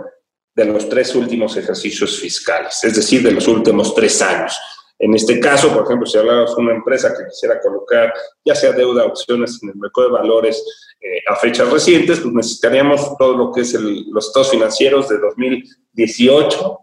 de 0.55 0.65
los 0.65 0.89
tres 0.89 1.13
últimos 1.13 1.55
ejercicios 1.55 2.19
fiscales, 2.19 2.83
es 2.83 2.95
decir, 2.95 3.21
de 3.21 3.31
los 3.31 3.47
últimos 3.47 3.93
tres 3.93 4.21
años. 4.21 4.59
En 4.99 5.13
este 5.13 5.39
caso, 5.39 5.71
por 5.73 5.83
ejemplo, 5.83 6.05
si 6.07 6.17
hablamos 6.17 6.55
de 6.55 6.61
una 6.61 6.75
empresa 6.75 7.13
que 7.15 7.29
quisiera 7.29 7.59
colocar 7.59 8.13
ya 8.43 8.55
sea 8.55 8.71
deuda 8.71 9.05
opciones 9.05 9.59
en 9.61 9.69
el 9.69 9.75
mercado 9.75 10.07
de 10.07 10.13
valores 10.13 10.63
eh, 10.99 11.21
a 11.29 11.35
fechas 11.35 11.69
recientes, 11.69 12.19
pues 12.19 12.33
necesitaríamos 12.33 13.15
todo 13.17 13.37
lo 13.37 13.51
que 13.51 13.61
es 13.61 13.73
los 13.73 14.27
estados 14.27 14.51
financieros 14.51 15.07
de 15.09 15.19
2018, 15.19 16.79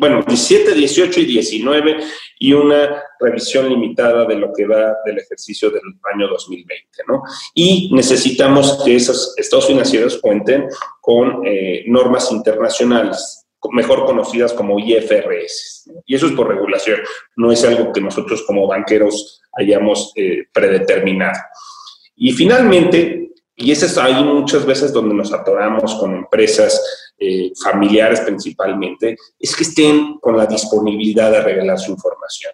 bueno, 0.00 0.24
17, 0.26 0.74
18 0.74 1.20
y 1.20 1.24
19 1.26 1.96
y 2.40 2.52
una 2.54 3.02
revisión 3.20 3.68
limitada 3.68 4.24
de 4.24 4.36
lo 4.36 4.52
que 4.52 4.66
va 4.66 4.96
del 5.04 5.18
ejercicio 5.18 5.70
del 5.70 5.82
año 6.12 6.26
2020, 6.28 6.74
¿no? 7.06 7.22
Y 7.54 7.90
necesitamos 7.94 8.82
que 8.84 8.96
esos 8.96 9.34
estados 9.36 9.66
financieros 9.66 10.18
cuenten 10.18 10.66
con 11.00 11.46
eh, 11.46 11.84
normas 11.86 12.32
internacionales, 12.32 13.43
mejor 13.72 14.04
conocidas 14.04 14.52
como 14.52 14.78
IFRS. 14.78 15.90
Y 16.06 16.14
eso 16.14 16.26
es 16.26 16.32
por 16.32 16.48
regulación, 16.48 17.00
no 17.36 17.52
es 17.52 17.64
algo 17.64 17.92
que 17.92 18.00
nosotros 18.00 18.42
como 18.46 18.66
banqueros 18.66 19.42
hayamos 19.52 20.12
eh, 20.16 20.44
predeterminado. 20.52 21.38
Y 22.16 22.32
finalmente, 22.32 23.30
y 23.56 23.70
ese 23.70 23.86
es 23.86 23.98
ahí 23.98 24.22
muchas 24.24 24.64
veces 24.66 24.92
donde 24.92 25.14
nos 25.14 25.32
atoramos 25.32 25.94
con 25.96 26.14
empresas 26.14 27.12
eh, 27.18 27.52
familiares 27.62 28.20
principalmente, 28.20 29.16
es 29.38 29.54
que 29.54 29.64
estén 29.64 30.18
con 30.18 30.36
la 30.36 30.46
disponibilidad 30.46 31.30
de 31.30 31.40
revelar 31.40 31.78
su 31.78 31.92
información. 31.92 32.52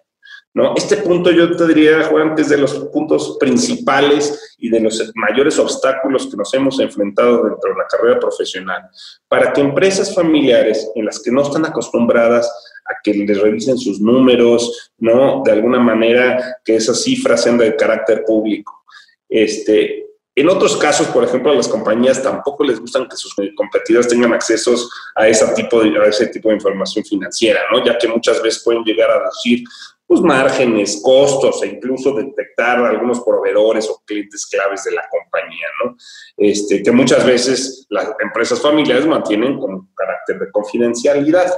¿No? 0.53 0.73
Este 0.75 0.97
punto 0.97 1.31
yo 1.31 1.55
te 1.55 1.67
diría, 1.67 2.03
Juan, 2.03 2.35
que 2.35 2.41
es 2.41 2.49
de 2.49 2.57
los 2.57 2.73
puntos 2.91 3.37
principales 3.39 4.55
y 4.57 4.69
de 4.69 4.81
los 4.81 5.11
mayores 5.15 5.57
obstáculos 5.59 6.27
que 6.27 6.37
nos 6.37 6.53
hemos 6.53 6.79
enfrentado 6.79 7.43
dentro 7.43 7.71
de 7.71 7.77
la 7.77 7.87
carrera 7.87 8.19
profesional, 8.19 8.81
para 9.27 9.53
que 9.53 9.61
empresas 9.61 10.13
familiares 10.13 10.89
en 10.95 11.05
las 11.05 11.19
que 11.19 11.31
no 11.31 11.41
están 11.41 11.65
acostumbradas 11.65 12.47
a 12.85 12.95
que 13.03 13.13
les 13.13 13.39
revisen 13.39 13.77
sus 13.77 14.01
números, 14.01 14.91
¿no? 14.97 15.41
De 15.45 15.51
alguna 15.51 15.79
manera 15.79 16.57
que 16.65 16.75
esas 16.75 17.01
cifras 17.01 17.43
sean 17.43 17.57
de 17.57 17.75
carácter 17.75 18.23
público, 18.25 18.83
este, 19.29 20.07
en 20.33 20.47
otros 20.47 20.77
casos, 20.77 21.07
por 21.07 21.25
ejemplo, 21.25 21.51
a 21.51 21.55
las 21.55 21.67
compañías 21.67 22.23
tampoco 22.23 22.63
les 22.63 22.79
gustan 22.79 23.07
que 23.07 23.17
sus 23.17 23.35
competidores 23.55 24.07
tengan 24.07 24.33
accesos 24.33 24.89
a, 25.13 25.27
ese 25.27 25.45
tipo 25.53 25.81
de, 25.83 25.91
ese 26.07 26.27
tipo 26.27 26.49
de 26.49 26.55
información 26.55 27.03
financiera, 27.03 27.61
¿no? 27.69 27.83
Ya 27.83 27.97
que 27.97 28.07
muchas 28.07 28.41
veces 28.41 28.63
pueden 28.63 28.83
llegar 28.83 29.11
a 29.11 29.25
decir 29.25 29.63
pues, 30.11 30.23
márgenes, 30.23 30.99
costos 31.01 31.63
e 31.63 31.67
incluso 31.67 32.13
detectar 32.13 32.79
algunos 32.79 33.21
proveedores 33.21 33.87
o 33.89 34.03
clientes 34.05 34.45
claves 34.45 34.83
de 34.83 34.91
la 34.91 35.07
compañía, 35.09 35.67
¿no? 35.81 35.95
Este, 36.35 36.83
que 36.83 36.91
muchas 36.91 37.25
veces 37.25 37.87
las 37.89 38.09
empresas 38.21 38.59
familiares 38.59 39.07
mantienen 39.07 39.57
con 39.57 39.87
carácter 39.95 40.37
de 40.37 40.51
confidencialidad. 40.51 41.55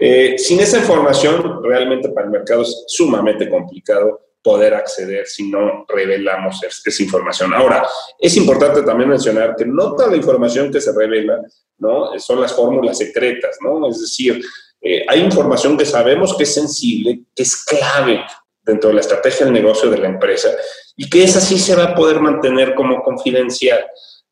Eh, 0.00 0.36
sin 0.36 0.58
esa 0.58 0.78
información, 0.78 1.62
realmente 1.62 2.08
para 2.08 2.26
el 2.26 2.32
mercado 2.32 2.62
es 2.62 2.86
sumamente 2.88 3.48
complicado 3.48 4.18
poder 4.42 4.74
acceder 4.74 5.28
si 5.28 5.48
no 5.48 5.84
revelamos 5.86 6.60
esa 6.64 7.02
información. 7.04 7.54
Ahora, 7.54 7.86
es 8.18 8.36
importante 8.36 8.82
también 8.82 9.10
mencionar 9.10 9.54
que 9.54 9.64
no 9.64 9.94
toda 9.94 10.10
la 10.10 10.16
información 10.16 10.72
que 10.72 10.80
se 10.80 10.92
revela 10.92 11.38
¿no? 11.78 12.18
son 12.18 12.40
las 12.40 12.52
fórmulas 12.52 12.98
secretas, 12.98 13.58
¿no? 13.60 13.88
Es 13.88 14.00
decir, 14.00 14.42
eh, 14.80 15.04
hay 15.08 15.20
información 15.20 15.76
que 15.76 15.84
sabemos 15.84 16.34
que 16.36 16.44
es 16.44 16.54
sensible, 16.54 17.24
que 17.34 17.42
es 17.42 17.64
clave 17.64 18.24
dentro 18.62 18.88
de 18.88 18.94
la 18.94 19.00
estrategia 19.00 19.44
del 19.44 19.54
negocio 19.54 19.90
de 19.90 19.98
la 19.98 20.08
empresa 20.08 20.50
y 20.96 21.08
que 21.08 21.24
esa 21.24 21.40
sí 21.40 21.58
se 21.58 21.74
va 21.74 21.84
a 21.84 21.94
poder 21.94 22.20
mantener 22.20 22.74
como 22.74 23.02
confidencial. 23.02 23.84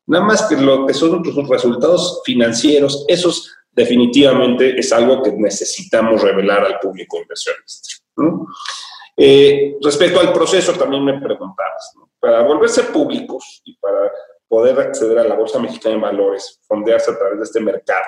Nada 0.07 0.25
más 0.25 0.43
que 0.43 0.55
lo 0.55 0.87
que 0.87 0.93
son 0.93 1.23
sus 1.23 1.47
resultados 1.47 2.21
financieros, 2.25 3.05
esos 3.07 3.51
definitivamente 3.71 4.77
es 4.79 4.91
algo 4.91 5.21
que 5.21 5.31
necesitamos 5.31 6.21
revelar 6.21 6.65
al 6.65 6.79
público 6.79 7.17
inversionista. 7.21 7.89
¿no? 8.17 8.47
Eh, 9.15 9.77
respecto 9.83 10.19
al 10.19 10.33
proceso, 10.33 10.73
también 10.73 11.03
me 11.05 11.19
preguntabas, 11.19 11.93
para 12.19 12.41
volverse 12.41 12.83
públicos 12.83 13.61
y 13.65 13.77
para 13.77 14.11
poder 14.47 14.79
acceder 14.79 15.19
a 15.19 15.23
la 15.23 15.35
Bolsa 15.35 15.59
Mexicana 15.59 15.95
de 15.95 16.01
Valores, 16.01 16.59
fondearse 16.67 17.11
a 17.11 17.17
través 17.17 17.37
de 17.37 17.43
este 17.43 17.59
mercado, 17.59 18.05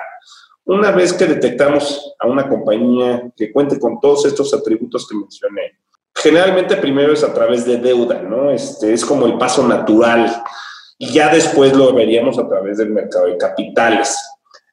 una 0.64 0.90
vez 0.90 1.12
que 1.12 1.26
detectamos 1.26 2.14
a 2.18 2.26
una 2.26 2.48
compañía 2.48 3.30
que 3.36 3.52
cuente 3.52 3.78
con 3.78 4.00
todos 4.00 4.26
estos 4.26 4.54
atributos 4.54 5.08
que 5.08 5.16
mencioné, 5.16 5.78
generalmente 6.14 6.76
primero 6.76 7.12
es 7.12 7.24
a 7.24 7.34
través 7.34 7.64
de 7.64 7.78
deuda, 7.78 8.22
¿no? 8.22 8.50
Este, 8.50 8.92
es 8.92 9.04
como 9.04 9.26
el 9.26 9.38
paso 9.38 9.66
natural 9.66 10.42
y 10.98 11.12
ya 11.12 11.32
después 11.32 11.72
lo 11.76 11.92
veríamos 11.92 12.38
a 12.38 12.48
través 12.48 12.78
del 12.78 12.90
mercado 12.90 13.26
de 13.26 13.36
capitales. 13.36 14.16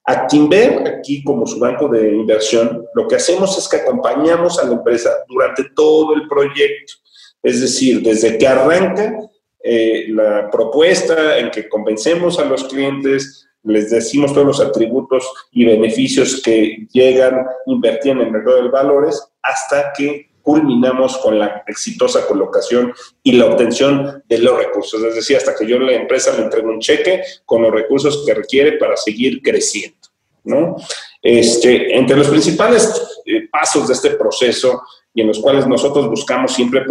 Actinver, 0.03 0.87
aquí 0.87 1.23
como 1.23 1.45
su 1.45 1.59
banco 1.59 1.87
de 1.87 2.13
inversión, 2.13 2.85
lo 2.93 3.07
que 3.07 3.15
hacemos 3.15 3.57
es 3.57 3.67
que 3.67 3.77
acompañamos 3.77 4.59
a 4.59 4.65
la 4.65 4.73
empresa 4.73 5.11
durante 5.27 5.63
todo 5.75 6.13
el 6.15 6.27
proyecto. 6.27 6.93
Es 7.41 7.61
decir, 7.61 8.01
desde 8.01 8.37
que 8.37 8.47
arranca 8.47 9.17
eh, 9.63 10.05
la 10.09 10.49
propuesta 10.51 11.37
en 11.37 11.51
que 11.51 11.67
convencemos 11.67 12.39
a 12.39 12.45
los 12.45 12.63
clientes, 12.65 13.48
les 13.63 13.89
decimos 13.89 14.33
todos 14.33 14.47
los 14.47 14.61
atributos 14.61 15.29
y 15.51 15.65
beneficios 15.65 16.41
que 16.43 16.87
llegan, 16.91 17.45
invertir 17.65 18.11
en 18.11 18.21
el 18.21 18.31
mercado 18.31 18.63
de 18.63 18.69
valores, 18.69 19.21
hasta 19.41 19.91
que 19.97 20.29
culminamos 20.41 21.17
con 21.17 21.37
la 21.37 21.63
exitosa 21.67 22.25
colocación 22.25 22.93
y 23.21 23.33
la 23.33 23.45
obtención 23.45 24.23
de 24.27 24.37
los 24.39 24.57
recursos. 24.57 25.03
Es 25.03 25.15
decir, 25.15 25.37
hasta 25.37 25.55
que 25.55 25.67
yo 25.67 25.77
la 25.77 25.93
empresa 25.93 26.35
le 26.35 26.43
entrego 26.43 26.69
un 26.69 26.79
cheque 26.79 27.21
con 27.45 27.61
los 27.61 27.71
recursos 27.71 28.23
que 28.25 28.33
requiere 28.33 28.73
para 28.73 28.97
seguir 28.97 29.41
creciendo. 29.41 29.97
¿no? 30.43 30.75
Este, 31.21 31.95
entre 31.95 32.17
los 32.17 32.29
principales 32.29 32.91
eh, 33.25 33.47
pasos 33.51 33.87
de 33.87 33.93
este 33.93 34.11
proceso 34.11 34.81
y 35.13 35.21
en 35.21 35.27
los 35.27 35.39
cuales 35.39 35.67
nosotros 35.67 36.09
buscamos 36.09 36.53
siempre 36.53 36.85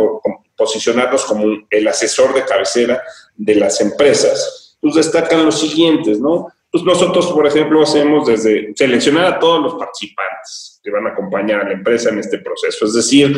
posicionarnos 0.56 1.24
como 1.24 1.44
el 1.70 1.88
asesor 1.88 2.34
de 2.34 2.44
cabecera 2.44 3.02
de 3.36 3.54
las 3.54 3.80
empresas, 3.80 4.76
pues 4.80 4.94
destacan 4.94 5.44
los 5.44 5.58
siguientes, 5.58 6.20
¿no? 6.20 6.48
Pues 6.70 6.84
nosotros, 6.84 7.28
por 7.32 7.46
ejemplo, 7.46 7.82
hacemos 7.82 8.26
desde 8.26 8.72
seleccionar 8.74 9.24
a 9.24 9.38
todos 9.38 9.62
los 9.62 9.74
participantes 9.76 10.80
que 10.82 10.90
van 10.90 11.06
a 11.06 11.10
acompañar 11.10 11.62
a 11.62 11.64
la 11.64 11.72
empresa 11.72 12.10
en 12.10 12.18
este 12.18 12.38
proceso. 12.38 12.84
Es 12.84 12.92
decir, 12.92 13.34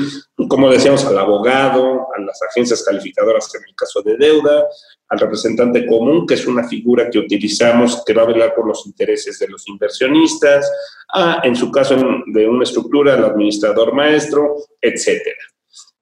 como 0.48 0.68
decíamos, 0.68 1.04
al 1.04 1.16
abogado, 1.16 2.08
a 2.12 2.20
las 2.20 2.40
agencias 2.42 2.82
calificadoras 2.82 3.54
en 3.54 3.62
el 3.68 3.74
caso 3.76 4.02
de 4.02 4.16
deuda, 4.16 4.66
al 5.08 5.18
representante 5.18 5.86
común, 5.86 6.26
que 6.26 6.34
es 6.34 6.46
una 6.46 6.66
figura 6.66 7.08
que 7.08 7.20
utilizamos 7.20 8.02
que 8.04 8.14
va 8.14 8.22
a 8.22 8.26
velar 8.26 8.52
por 8.52 8.66
los 8.66 8.84
intereses 8.86 9.38
de 9.38 9.46
los 9.46 9.66
inversionistas, 9.68 10.68
a, 11.12 11.40
en 11.44 11.54
su 11.54 11.70
caso 11.70 11.96
de 12.26 12.48
una 12.48 12.64
estructura, 12.64 13.14
al 13.14 13.24
administrador 13.24 13.94
maestro, 13.94 14.56
etcétera 14.80 15.38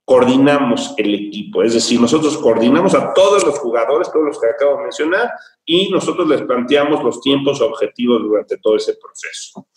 coordinamos 0.08 0.94
el 0.96 1.14
equipo, 1.14 1.62
es 1.62 1.74
decir, 1.74 2.00
nosotros 2.00 2.38
coordinamos 2.38 2.94
a 2.94 3.12
todos 3.12 3.44
los 3.44 3.58
jugadores, 3.58 4.10
todos 4.10 4.24
los 4.24 4.40
que 4.40 4.46
acabo 4.46 4.78
de 4.78 4.84
mencionar, 4.84 5.30
y 5.66 5.90
nosotros 5.90 6.26
les 6.26 6.40
planteamos 6.40 7.04
los 7.04 7.20
tiempos 7.20 7.60
objetivos 7.60 8.22
durante 8.22 8.56
todo 8.56 8.76
ese 8.76 8.94
proceso. 8.94 9.68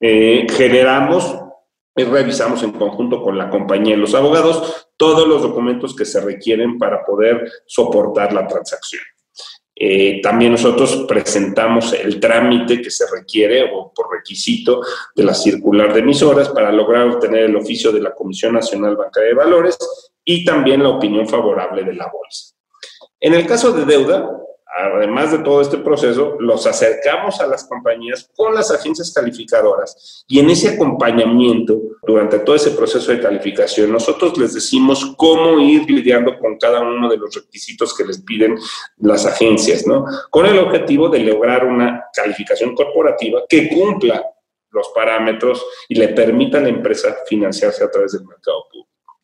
Eh, 0.00 0.48
generamos 0.50 1.32
y 1.94 2.02
revisamos 2.02 2.64
en 2.64 2.72
conjunto 2.72 3.22
con 3.22 3.38
la 3.38 3.50
compañía 3.50 3.94
y 3.94 3.98
los 3.98 4.16
abogados 4.16 4.88
todos 4.96 5.28
los 5.28 5.42
documentos 5.42 5.94
que 5.94 6.04
se 6.04 6.20
requieren 6.20 6.76
para 6.76 7.04
poder 7.04 7.48
soportar 7.64 8.32
la 8.32 8.48
transacción. 8.48 9.02
Eh, 9.80 10.20
también 10.20 10.50
nosotros 10.52 11.04
presentamos 11.06 11.92
el 11.92 12.18
trámite 12.18 12.82
que 12.82 12.90
se 12.90 13.04
requiere 13.08 13.70
o 13.72 13.92
por 13.94 14.10
requisito 14.10 14.80
de 15.14 15.22
la 15.22 15.34
circular 15.34 15.94
de 15.94 16.00
emisoras 16.00 16.48
para 16.48 16.72
lograr 16.72 17.06
obtener 17.06 17.44
el 17.44 17.54
oficio 17.54 17.92
de 17.92 18.00
la 18.00 18.12
Comisión 18.12 18.54
Nacional 18.54 18.96
Bancaria 18.96 19.28
de 19.28 19.34
Valores 19.36 19.78
y 20.24 20.44
también 20.44 20.82
la 20.82 20.88
opinión 20.88 21.28
favorable 21.28 21.84
de 21.84 21.94
la 21.94 22.10
bolsa. 22.10 22.56
En 23.20 23.34
el 23.34 23.46
caso 23.46 23.70
de 23.70 23.84
deuda, 23.84 24.28
además 24.78 25.32
de 25.32 25.38
todo 25.38 25.60
este 25.60 25.78
proceso, 25.78 26.36
los 26.38 26.66
acercamos 26.66 27.40
a 27.40 27.46
las 27.46 27.64
compañías 27.66 28.30
con 28.36 28.54
las 28.54 28.70
agencias 28.70 29.12
calificadoras 29.12 30.24
y 30.28 30.38
en 30.38 30.50
ese 30.50 30.70
acompañamiento, 30.70 31.80
durante 32.02 32.38
todo 32.38 32.56
ese 32.56 32.70
proceso 32.70 33.10
de 33.10 33.20
calificación, 33.20 33.92
nosotros 33.92 34.38
les 34.38 34.54
decimos 34.54 35.14
cómo 35.16 35.58
ir 35.60 35.90
lidiando 35.90 36.38
con 36.38 36.56
cada 36.56 36.80
uno 36.80 37.08
de 37.08 37.16
los 37.16 37.34
requisitos 37.34 37.94
que 37.94 38.04
les 38.04 38.22
piden 38.22 38.56
las 38.98 39.26
agencias, 39.26 39.86
¿no? 39.86 40.04
Con 40.30 40.46
el 40.46 40.58
objetivo 40.58 41.08
de 41.08 41.20
lograr 41.20 41.66
una 41.66 42.04
calificación 42.14 42.74
corporativa 42.74 43.42
que 43.48 43.68
cumpla 43.68 44.24
los 44.70 44.88
parámetros 44.94 45.64
y 45.88 45.94
le 45.94 46.08
permita 46.08 46.58
a 46.58 46.62
la 46.62 46.68
empresa 46.68 47.16
financiarse 47.26 47.84
a 47.84 47.90
través 47.90 48.12
del 48.12 48.26
mercado. 48.26 48.67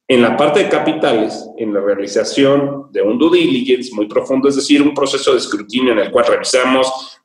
En 0.06 0.20
la 0.20 0.36
parte 0.36 0.60
de 0.60 0.68
capitales, 0.68 1.48
en 1.56 1.72
la 1.72 1.80
realización 1.80 2.88
de 2.92 3.00
un 3.00 3.18
due 3.18 3.38
diligence 3.38 3.94
muy 3.94 4.06
profundo, 4.06 4.48
es 4.48 4.56
decir, 4.56 4.82
un 4.82 4.92
proceso 4.92 5.32
de 5.32 5.38
escrutinio 5.38 5.92
en 5.92 6.00
el 6.00 6.10
cual 6.10 6.26
revisamos 6.26 7.20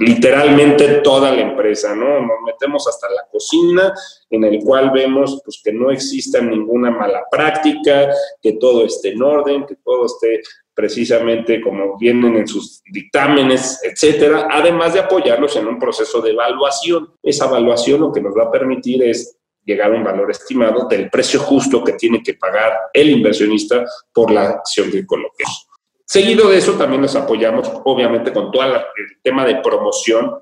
literalmente 0.00 1.00
toda 1.02 1.32
la 1.32 1.40
empresa, 1.40 1.94
¿no? 1.94 2.20
Nos 2.20 2.40
metemos 2.46 2.86
hasta 2.88 3.08
la 3.10 3.26
cocina, 3.30 3.92
en 4.30 4.44
el 4.44 4.60
cual 4.60 4.90
vemos 4.90 5.40
pues, 5.44 5.60
que 5.62 5.72
no 5.72 5.90
exista 5.90 6.40
ninguna 6.40 6.90
mala 6.90 7.24
práctica, 7.30 8.08
que 8.40 8.52
todo 8.52 8.84
esté 8.84 9.10
en 9.10 9.22
orden, 9.22 9.66
que 9.66 9.76
todo 9.76 10.06
esté 10.06 10.40
precisamente 10.74 11.60
como 11.60 11.96
vienen 11.98 12.36
en 12.36 12.48
sus 12.48 12.82
dictámenes, 12.90 13.80
etcétera, 13.82 14.48
además 14.50 14.94
de 14.94 15.00
apoyarlos 15.00 15.54
en 15.56 15.66
un 15.66 15.78
proceso 15.78 16.20
de 16.20 16.30
evaluación. 16.30 17.12
Esa 17.22 17.46
evaluación 17.46 18.00
lo 18.00 18.12
que 18.12 18.20
nos 18.20 18.34
va 18.36 18.44
a 18.44 18.50
permitir 18.50 19.02
es 19.02 19.36
llegar 19.64 19.92
a 19.92 19.96
un 19.96 20.04
valor 20.04 20.30
estimado 20.30 20.86
del 20.88 21.10
precio 21.10 21.40
justo 21.40 21.82
que 21.82 21.94
tiene 21.94 22.22
que 22.22 22.34
pagar 22.34 22.72
el 22.92 23.10
inversionista 23.10 23.84
por 24.12 24.30
la 24.30 24.48
acción 24.48 24.90
que 24.90 25.06
coloquemos. 25.06 25.68
Seguido 26.06 26.50
de 26.50 26.58
eso, 26.58 26.72
también 26.74 27.00
nos 27.02 27.16
apoyamos, 27.16 27.70
obviamente, 27.84 28.32
con 28.32 28.50
todo 28.50 28.62
el 28.64 28.82
tema 29.22 29.44
de 29.46 29.56
promoción. 29.56 30.34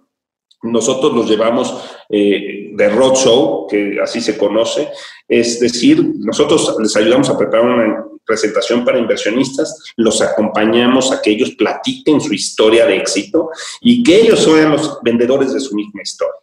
Nosotros 0.62 1.12
los 1.12 1.28
llevamos 1.28 1.98
eh, 2.08 2.70
de 2.74 2.88
roadshow, 2.88 3.66
que 3.68 3.98
así 4.02 4.20
se 4.20 4.36
conoce, 4.36 4.90
es 5.26 5.60
decir, 5.60 6.04
nosotros 6.18 6.76
les 6.80 6.94
ayudamos 6.96 7.30
a 7.30 7.38
preparar 7.38 7.66
una 7.66 8.04
presentación 8.24 8.84
para 8.84 8.98
inversionistas, 8.98 9.92
los 9.96 10.20
acompañamos 10.22 11.10
a 11.10 11.20
que 11.20 11.30
ellos 11.30 11.52
platiquen 11.52 12.20
su 12.20 12.32
historia 12.32 12.86
de 12.86 12.96
éxito 12.96 13.50
y 13.80 14.02
que 14.02 14.20
ellos 14.20 14.40
sean 14.40 14.72
los 14.72 15.00
vendedores 15.02 15.52
de 15.52 15.60
su 15.60 15.74
misma 15.74 16.02
historia 16.02 16.41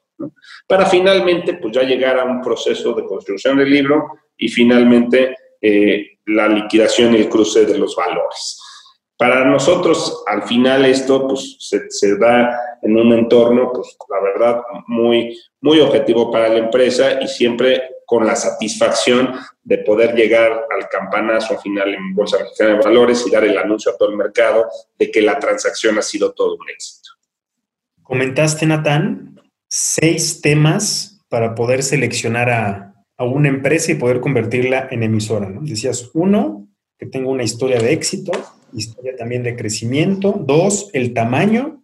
para 0.70 0.86
finalmente 0.86 1.56
pues 1.56 1.74
ya 1.74 1.82
llegar 1.82 2.20
a 2.20 2.26
un 2.26 2.42
proceso 2.42 2.94
de 2.94 3.04
construcción 3.04 3.58
del 3.58 3.72
libro 3.72 4.20
y 4.38 4.50
finalmente 4.50 5.36
eh, 5.60 6.20
la 6.28 6.48
liquidación 6.48 7.16
y 7.16 7.18
el 7.18 7.28
cruce 7.28 7.66
de 7.66 7.76
los 7.76 7.96
valores. 7.96 8.62
Para 9.18 9.46
nosotros, 9.46 10.24
al 10.28 10.44
final 10.44 10.86
esto 10.86 11.28
pues, 11.28 11.58
se, 11.58 12.18
da 12.20 12.56
en 12.84 12.96
un 12.96 13.12
entorno, 13.14 13.72
pues 13.74 13.98
la 14.10 14.22
verdad, 14.22 14.62
muy, 14.86 15.36
muy 15.60 15.80
objetivo 15.80 16.32
para 16.32 16.48
la 16.50 16.60
empresa 16.60 17.20
y 17.20 17.28
siempre 17.28 17.82
con 18.06 18.28
la 18.28 18.36
satisfacción 18.36 19.34
de 19.64 19.80
poder 19.80 20.14
llegar 20.14 20.52
al 20.52 20.88
campanazo 20.88 21.58
final 21.58 21.96
en 21.96 22.14
Bolsa 22.14 22.38
Mexicana 22.38 22.76
de 22.76 22.84
Valores 22.84 23.26
y 23.26 23.32
dar 23.32 23.44
el 23.44 23.58
anuncio 23.58 23.92
a 23.92 23.98
todo 23.98 24.12
el 24.12 24.18
mercado 24.18 24.68
de 25.00 25.10
que 25.10 25.24
la 25.24 25.40
transacción 25.40 25.98
ha 25.98 26.04
sido 26.04 26.32
todo 26.32 26.56
un 26.56 26.70
éxito. 26.70 27.10
Comentaste, 28.04 28.68
Natán, 28.68 29.30
seis 29.70 30.42
temas 30.42 31.22
para 31.30 31.56
poder 31.56 31.84
seleccionar 31.84 32.50
a, 32.50 32.86
una 33.20 33.50
empresa 33.50 33.92
y 33.92 33.96
poder 33.96 34.22
convertirla 34.22 34.88
en 34.92 35.04
emisora. 35.04 35.50
¿no? 35.50 35.62
Decías, 35.62 36.10
uno, 36.14 36.70
que 36.98 37.06
tenga 37.06 37.30
una 37.30 37.44
historia 37.44 37.80
de 37.80 37.92
éxito, 37.92 38.32
historia 38.74 39.16
también 39.18 39.44
de 39.44 39.56
crecimiento. 39.56 40.42
Dos, 40.46 40.90
el 40.94 41.14
tamaño. 41.14 41.84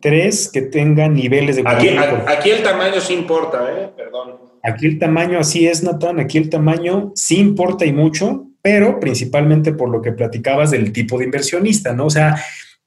Tres, 0.00 0.48
que 0.52 0.62
tenga 0.62 1.08
niveles 1.08 1.56
de... 1.56 1.62
Aquí, 1.66 1.88
aquí 1.88 2.50
el 2.50 2.62
tamaño 2.62 3.00
sí 3.00 3.14
importa, 3.14 3.68
¿eh? 3.72 3.90
Perdón. 3.96 4.36
Aquí 4.62 4.86
el 4.86 4.98
tamaño, 4.98 5.40
así 5.40 5.66
es, 5.66 5.82
Natán, 5.82 6.20
aquí 6.20 6.38
el 6.38 6.48
tamaño 6.48 7.12
sí 7.16 7.38
importa 7.38 7.84
y 7.84 7.92
mucho, 7.92 8.46
pero 8.62 9.00
principalmente 9.00 9.72
por 9.72 9.90
lo 9.90 10.00
que 10.00 10.12
platicabas 10.12 10.70
del 10.70 10.92
tipo 10.92 11.18
de 11.18 11.24
inversionista, 11.24 11.92
¿no? 11.92 12.06
O 12.06 12.10
sea, 12.10 12.36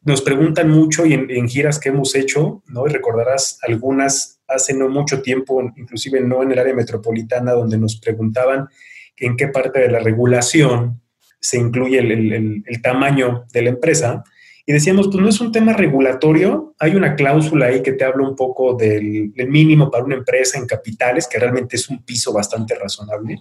nos 0.05 0.21
preguntan 0.21 0.69
mucho 0.69 1.05
y 1.05 1.13
en, 1.13 1.49
giras 1.49 1.79
que 1.79 1.89
hemos 1.89 2.15
hecho, 2.15 2.61
¿no? 2.67 2.85
Recordarás 2.85 3.57
algunas 3.63 4.39
hace 4.47 4.75
no 4.75 4.87
mucho 4.87 5.23
tiempo, 5.23 5.61
inclusive 5.75 6.21
no 6.21 6.43
en 6.43 6.51
el 6.51 6.59
área 6.59 6.75
metropolitana, 6.75 7.53
donde 7.53 7.79
nos 7.79 7.99
preguntaban 7.99 8.69
en 9.17 9.35
qué 9.35 9.47
parte 9.47 9.79
de 9.79 9.89
la 9.89 9.99
regulación 9.99 11.01
se 11.39 11.57
incluye 11.57 11.97
el, 11.99 12.81
tamaño 12.83 13.45
de 13.51 13.63
la 13.63 13.69
empresa. 13.69 14.23
Y 14.67 14.73
decíamos, 14.73 15.07
pues 15.07 15.19
no 15.19 15.29
es 15.29 15.41
un 15.41 15.51
tema 15.51 15.73
regulatorio, 15.73 16.75
hay 16.77 16.95
una 16.95 17.15
cláusula 17.15 17.67
ahí 17.67 17.81
que 17.81 17.93
te 17.93 18.03
habla 18.03 18.27
un 18.27 18.35
poco 18.35 18.75
del, 18.75 19.31
del 19.33 19.49
mínimo 19.49 19.89
para 19.89 20.03
una 20.03 20.15
empresa 20.15 20.59
en 20.59 20.67
capitales, 20.67 21.27
que 21.27 21.39
realmente 21.39 21.77
es 21.77 21.89
un 21.89 22.03
piso 22.03 22.31
bastante 22.31 22.75
razonable, 22.75 23.39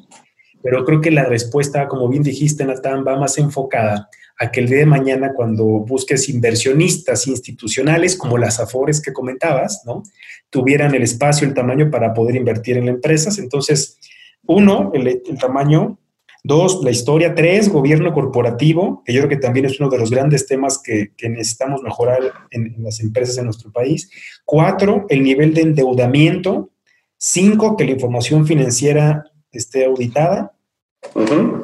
pero 0.63 0.83
creo 0.85 1.03
que 1.03 1.11
la 1.11 1.25
respuesta, 1.25 1.89
como 1.89 2.09
bien 2.09 2.23
dijiste, 2.23 2.65
Natán, 2.65 3.05
va 3.07 3.19
más 3.19 3.37
enfocada 3.37 4.09
a 4.39 4.51
que 4.51 4.61
el 4.61 4.69
día 4.69 4.79
de 4.79 4.87
mañana 4.87 5.33
cuando 5.35 5.65
busques 5.65 6.29
inversionistas 6.29 7.27
institucionales 7.27 8.17
como 8.17 8.37
las 8.37 8.59
Afores 8.59 9.01
que 9.01 9.13
comentabas, 9.13 9.83
¿no? 9.87 10.03
Tuvieran 10.51 10.95
el 10.95 11.03
espacio, 11.03 11.47
el 11.47 11.55
tamaño 11.55 11.91
para 11.91 12.15
poder 12.15 12.37
invertir 12.37 12.77
en 12.77 12.89
empresas. 12.89 13.39
Entonces, 13.39 13.99
uno, 14.47 14.91
el, 14.95 15.23
tamaño. 15.39 15.99
Dos, 16.47 16.85
la 16.85 16.91
historia. 16.91 17.35
Tres, 17.35 17.71
gobierno 17.71 18.13
corporativo, 18.13 19.03
que 19.07 19.15
yo 19.15 19.21
creo 19.21 19.31
que 19.31 19.37
también 19.37 19.65
es 19.65 19.81
uno 19.81 19.89
de 19.89 19.99
los 19.99 20.11
grandes 20.11 20.47
temas 20.47 20.79
que, 20.79 21.13
necesitamos 21.23 21.83
mejorar 21.83 22.21
en, 22.51 22.75
las 22.79 23.01
empresas 23.01 23.39
en 23.39 23.47
nuestro 23.47 23.73
país. 23.73 24.11
Cuatro, 24.45 25.07
el 25.09 25.23
nivel 25.23 25.55
de 25.55 25.63
endeudamiento. 25.63 26.71
Cinco, 27.17 27.77
que 27.77 27.85
la 27.85 27.93
información 27.93 28.47
financiera 28.47 29.25
esté 29.53 29.87
auditada. 29.87 30.54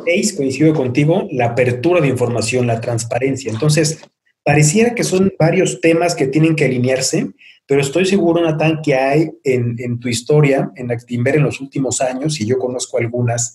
Seis, 0.05 0.33
coincido 0.33 0.75
contigo, 0.75 1.29
la 1.31 1.47
apertura 1.47 2.01
de 2.01 2.09
información, 2.09 2.67
la 2.67 2.81
transparencia. 2.81 3.51
Entonces, 3.51 4.01
pareciera 4.45 4.95
que 4.95 5.05
son 5.05 5.33
varios 5.39 5.81
temas 5.81 6.15
que 6.15 6.27
tienen 6.27 6.57
que 6.57 6.65
alinearse, 6.65 7.29
pero 7.67 7.81
estoy 7.81 8.05
seguro, 8.07 8.43
Natán, 8.43 8.81
que 8.83 8.95
hay 8.95 9.31
en, 9.45 10.01
tu 10.01 10.09
historia, 10.09 10.71
en 10.75 10.91
Actimber 10.91 11.37
en 11.37 11.45
los 11.45 11.61
últimos 11.61 12.01
años, 12.01 12.41
y 12.41 12.47
yo 12.47 12.59
conozco 12.59 12.99
algunas, 12.99 13.55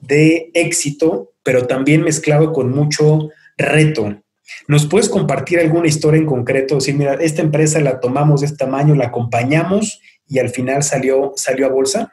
de 0.00 0.50
éxito, 0.54 1.32
pero 1.42 1.66
también 1.66 2.02
mezclado 2.02 2.52
con 2.52 2.70
mucho 2.70 3.30
reto. 3.56 4.22
¿Nos 4.68 4.86
puedes 4.86 5.08
compartir 5.08 5.58
alguna 5.58 5.88
historia 5.88 6.20
en 6.20 6.26
concreto? 6.26 6.76
Decir, 6.76 6.94
mira, 6.94 7.14
esta 7.14 7.42
empresa 7.42 7.80
la 7.80 7.98
tomamos 7.98 8.40
de 8.40 8.46
este 8.46 8.58
tamaño, 8.58 8.94
la 8.94 9.06
acompañamos 9.06 10.00
y 10.28 10.38
al 10.38 10.50
final 10.50 10.82
salió, 10.82 11.32
salió 11.36 11.66
a 11.66 11.70
bolsa. 11.70 12.12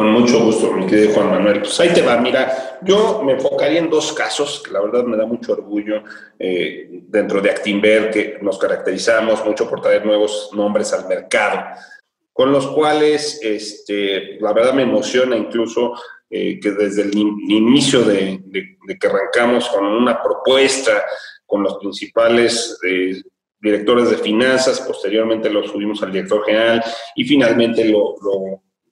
Con 0.00 0.12
mucho 0.12 0.42
gusto, 0.42 0.72
mi 0.72 0.86
querido 0.86 1.12
Juan 1.12 1.28
Manuel. 1.28 1.60
Pues 1.60 1.78
ahí 1.78 1.92
te 1.92 2.00
va, 2.00 2.16
mira, 2.16 2.78
yo 2.80 3.22
me 3.22 3.32
enfocaría 3.32 3.80
en 3.80 3.90
dos 3.90 4.14
casos 4.14 4.62
que 4.64 4.70
la 4.70 4.80
verdad 4.80 5.04
me 5.04 5.14
da 5.14 5.26
mucho 5.26 5.52
orgullo 5.52 6.02
eh, 6.38 7.02
dentro 7.06 7.42
de 7.42 7.50
Actinver, 7.50 8.10
que 8.10 8.38
nos 8.40 8.58
caracterizamos 8.58 9.44
mucho 9.44 9.68
por 9.68 9.82
traer 9.82 10.06
nuevos 10.06 10.52
nombres 10.54 10.94
al 10.94 11.06
mercado, 11.06 11.76
con 12.32 12.50
los 12.50 12.68
cuales, 12.68 13.40
este, 13.42 14.40
la 14.40 14.54
verdad 14.54 14.72
me 14.72 14.84
emociona 14.84 15.36
incluso 15.36 15.92
eh, 16.30 16.58
que 16.58 16.70
desde 16.70 17.02
el 17.02 17.14
inicio 17.14 18.00
de, 18.00 18.40
que 18.98 19.06
arrancamos 19.06 19.68
con 19.68 19.84
una 19.84 20.22
propuesta 20.22 21.04
con 21.44 21.62
los 21.62 21.76
principales 21.76 22.78
eh, 22.88 23.20
directores 23.60 24.08
de 24.08 24.16
finanzas, 24.16 24.80
posteriormente 24.80 25.50
lo 25.50 25.62
subimos 25.62 26.02
al 26.02 26.10
director 26.10 26.42
general 26.46 26.82
y 27.14 27.24
finalmente 27.24 27.84
lo 27.84 28.14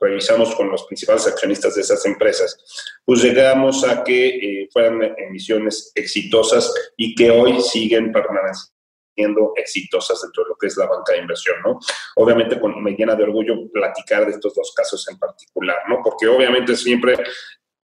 revisamos 0.01 0.55
con 0.55 0.71
los 0.71 0.85
principales 0.85 1.27
accionistas 1.27 1.75
de 1.75 1.83
esas 1.83 2.05
empresas, 2.07 2.57
pues 3.05 3.23
llegamos 3.23 3.85
a 3.85 4.05
que 4.05 4.29
eh, 4.29 4.69
fueran 4.73 5.15
emisiones 5.19 5.93
exitosas 5.95 6.73
y 6.97 7.15
que 7.15 7.31
hoy 7.31 7.61
siguen 7.61 8.13
permaneciendo 8.13 9.53
exitosas 9.57 10.21
dentro 10.23 10.45
de 10.45 10.51
lo 10.51 10.57
que 10.57 10.69
es 10.69 10.77
la 10.77 10.87
banca 10.87 11.13
de 11.13 11.19
inversión, 11.19 11.57
¿no? 11.65 11.79
Obviamente 12.17 12.61
con, 12.61 12.83
me 12.83 12.93
llena 12.93 13.17
de 13.17 13.25
orgullo 13.25 13.71
platicar 13.73 14.27
de 14.27 14.33
estos 14.33 14.55
dos 14.55 14.73
casos 14.75 15.07
en 15.09 15.19
particular, 15.19 15.79
¿no? 15.89 16.01
Porque 16.03 16.29
obviamente 16.29 16.77
siempre 16.77 17.17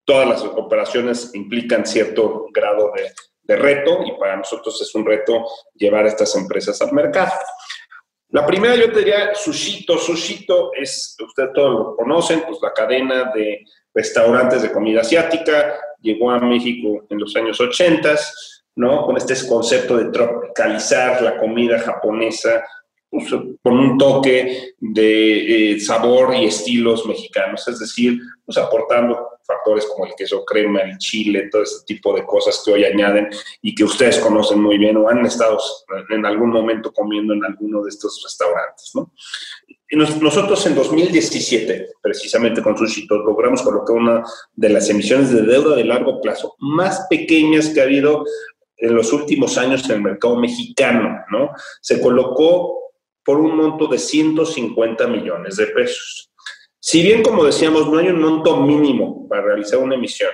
todas 0.05 0.29
las 0.29 0.42
operaciones 0.42 1.35
implican 1.35 1.87
cierto 1.87 2.46
grado 2.53 2.92
de, 2.94 3.12
de 3.44 3.57
reto 3.57 4.03
y 4.05 4.12
para 4.18 4.37
nosotros 4.37 4.81
es 4.81 4.94
un 4.94 5.05
reto 5.05 5.46
llevar 5.74 6.07
estas 6.07 6.35
empresas 6.37 6.81
al 6.83 6.92
mercado. 6.92 7.33
La 8.35 8.44
primera 8.44 8.75
yo 8.75 8.90
te 8.90 8.99
diría 8.99 9.33
Sushito. 9.33 9.97
Sushito 9.97 10.73
es, 10.75 11.16
ustedes 11.25 11.53
todos 11.55 11.70
lo 11.70 11.97
conocen, 11.97 12.42
pues 12.44 12.59
la 12.61 12.73
cadena 12.73 13.31
de 13.33 13.64
restaurantes 13.94 14.61
de 14.61 14.73
comida 14.73 15.03
asiática, 15.03 15.73
llegó 16.01 16.33
a 16.33 16.40
México 16.40 17.07
en 17.11 17.20
los 17.20 17.37
años 17.37 17.61
80, 17.61 18.12
¿no? 18.75 19.07
Con 19.07 19.16
este 19.16 19.35
concepto 19.47 19.99
de 19.99 20.11
tropicalizar 20.11 21.23
la 21.23 21.38
comida 21.38 21.79
japonesa 21.79 22.64
con 23.62 23.79
un 23.79 23.98
toque 23.98 24.74
de 24.79 25.72
eh, 25.72 25.81
sabor 25.81 26.35
y 26.35 26.46
estilos 26.46 27.07
mexicanos, 27.07 27.66
es 27.68 27.79
decir, 27.79 28.18
pues 28.44 28.59
aportando 28.59 29.29
factores 29.44 29.87
como 29.87 30.07
el 30.07 30.14
queso 30.16 30.44
crema, 30.44 30.81
el 30.81 30.98
chile, 30.98 31.48
todo 31.50 31.62
ese 31.62 31.85
tipo 31.87 32.14
de 32.14 32.24
cosas 32.24 32.62
que 32.64 32.72
hoy 32.72 32.85
añaden 32.85 33.29
y 33.62 33.74
que 33.74 33.85
ustedes 33.85 34.18
conocen 34.18 34.61
muy 34.61 34.79
bien 34.79 34.96
o 34.96 35.09
han 35.09 35.24
estado 35.27 35.59
en 36.11 36.24
algún 36.24 36.50
momento 36.50 36.92
comiendo 36.92 37.35
en 37.35 37.44
alguno 37.44 37.83
de 37.83 37.90
estos 37.90 38.20
restaurantes, 38.22 38.92
¿no? 38.94 39.12
Y 39.88 39.96
nosotros 39.96 40.66
en 40.66 40.74
2017, 40.74 41.88
precisamente 42.03 42.62
con 42.62 42.77
Sushito, 42.77 43.18
logramos 43.18 43.62
colocar 43.62 43.94
una 43.94 44.24
de 44.55 44.68
las 44.70 44.88
emisiones 44.88 45.31
de 45.31 45.42
deuda 45.42 45.77
de 45.77 45.85
largo 45.85 46.20
plazo 46.20 46.57
más 46.59 47.07
pequeñas 47.09 47.68
que 47.68 47.81
ha 47.81 47.85
habido 47.85 48.24
en 48.77 48.94
los 48.94 49.12
últimos 49.12 49.57
años 49.59 49.85
en 49.85 49.96
el 49.96 50.03
mercado 50.03 50.37
mexicano, 50.37 51.24
¿no? 51.31 51.50
Se 51.81 52.00
colocó 52.00 52.84
por 53.24 53.38
un 53.38 53.56
monto 53.56 53.87
de 53.87 53.98
150 53.98 55.06
millones 55.06 55.56
de 55.56 55.66
pesos. 55.68 56.30
Si 56.78 57.02
bien, 57.02 57.22
como 57.22 57.44
decíamos, 57.44 57.88
no 57.88 57.98
hay 57.98 58.08
un 58.08 58.20
monto 58.20 58.58
mínimo 58.58 59.26
para 59.28 59.42
realizar 59.42 59.78
una 59.78 59.94
emisión, 59.94 60.30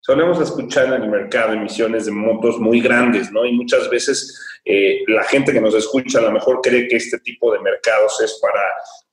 solemos 0.00 0.40
escuchar 0.40 0.86
en 0.86 1.02
el 1.02 1.10
mercado 1.10 1.52
emisiones 1.52 2.06
de 2.06 2.12
montos 2.12 2.58
muy 2.58 2.80
grandes, 2.80 3.30
¿no? 3.30 3.44
Y 3.44 3.52
muchas 3.52 3.90
veces 3.90 4.34
eh, 4.64 5.02
la 5.08 5.24
gente 5.24 5.52
que 5.52 5.60
nos 5.60 5.74
escucha 5.74 6.18
a 6.18 6.22
lo 6.22 6.32
mejor 6.32 6.60
cree 6.62 6.88
que 6.88 6.96
este 6.96 7.18
tipo 7.20 7.52
de 7.52 7.60
mercados 7.60 8.20
es 8.22 8.38
para 8.40 8.62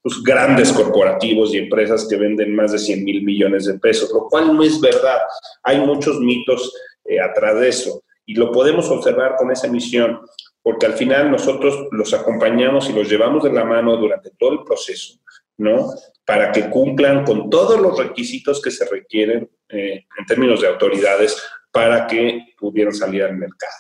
los 0.04 0.16
pues, 0.16 0.24
grandes 0.24 0.72
corporativos 0.72 1.54
y 1.54 1.58
empresas 1.58 2.08
que 2.10 2.16
venden 2.16 2.56
más 2.56 2.72
de 2.72 2.80
100 2.80 3.04
mil 3.04 3.24
millones 3.24 3.66
de 3.66 3.78
pesos, 3.80 4.10
lo 4.14 4.28
cual 4.30 4.56
no 4.56 4.64
es 4.64 4.80
verdad. 4.80 5.20
Hay 5.64 5.80
muchos 5.80 6.20
mitos 6.20 6.74
eh, 7.06 7.20
atrás 7.20 7.60
de 7.60 7.68
eso 7.68 8.04
y 8.26 8.36
lo 8.36 8.52
podemos 8.52 8.90
observar 8.90 9.36
con 9.38 9.52
esa 9.52 9.68
emisión 9.68 10.20
porque 10.68 10.86
al 10.86 10.96
final 10.96 11.32
nosotros 11.32 11.88
los 11.92 12.14
acompañamos 12.14 12.90
y 12.90 12.92
los 12.92 13.10
llevamos 13.10 13.42
de 13.42 13.54
la 13.54 13.64
mano 13.64 13.96
durante 13.96 14.32
todo 14.32 14.52
el 14.52 14.64
proceso, 14.66 15.14
¿no? 15.56 15.94
para 16.26 16.52
que 16.52 16.70
cumplan 16.70 17.24
con 17.24 17.50
todos 17.50 17.80
los 17.80 17.98
requisitos 17.98 18.62
que 18.62 18.70
se 18.70 18.84
requieren 18.84 19.50
eh, 19.70 20.06
en 20.20 20.26
términos 20.26 20.60
de 20.60 20.68
autoridades 20.68 21.42
para 21.72 22.06
que 22.06 22.48
pudieran 22.60 22.94
salir 22.94 23.24
al 23.24 23.38
mercado. 23.38 23.72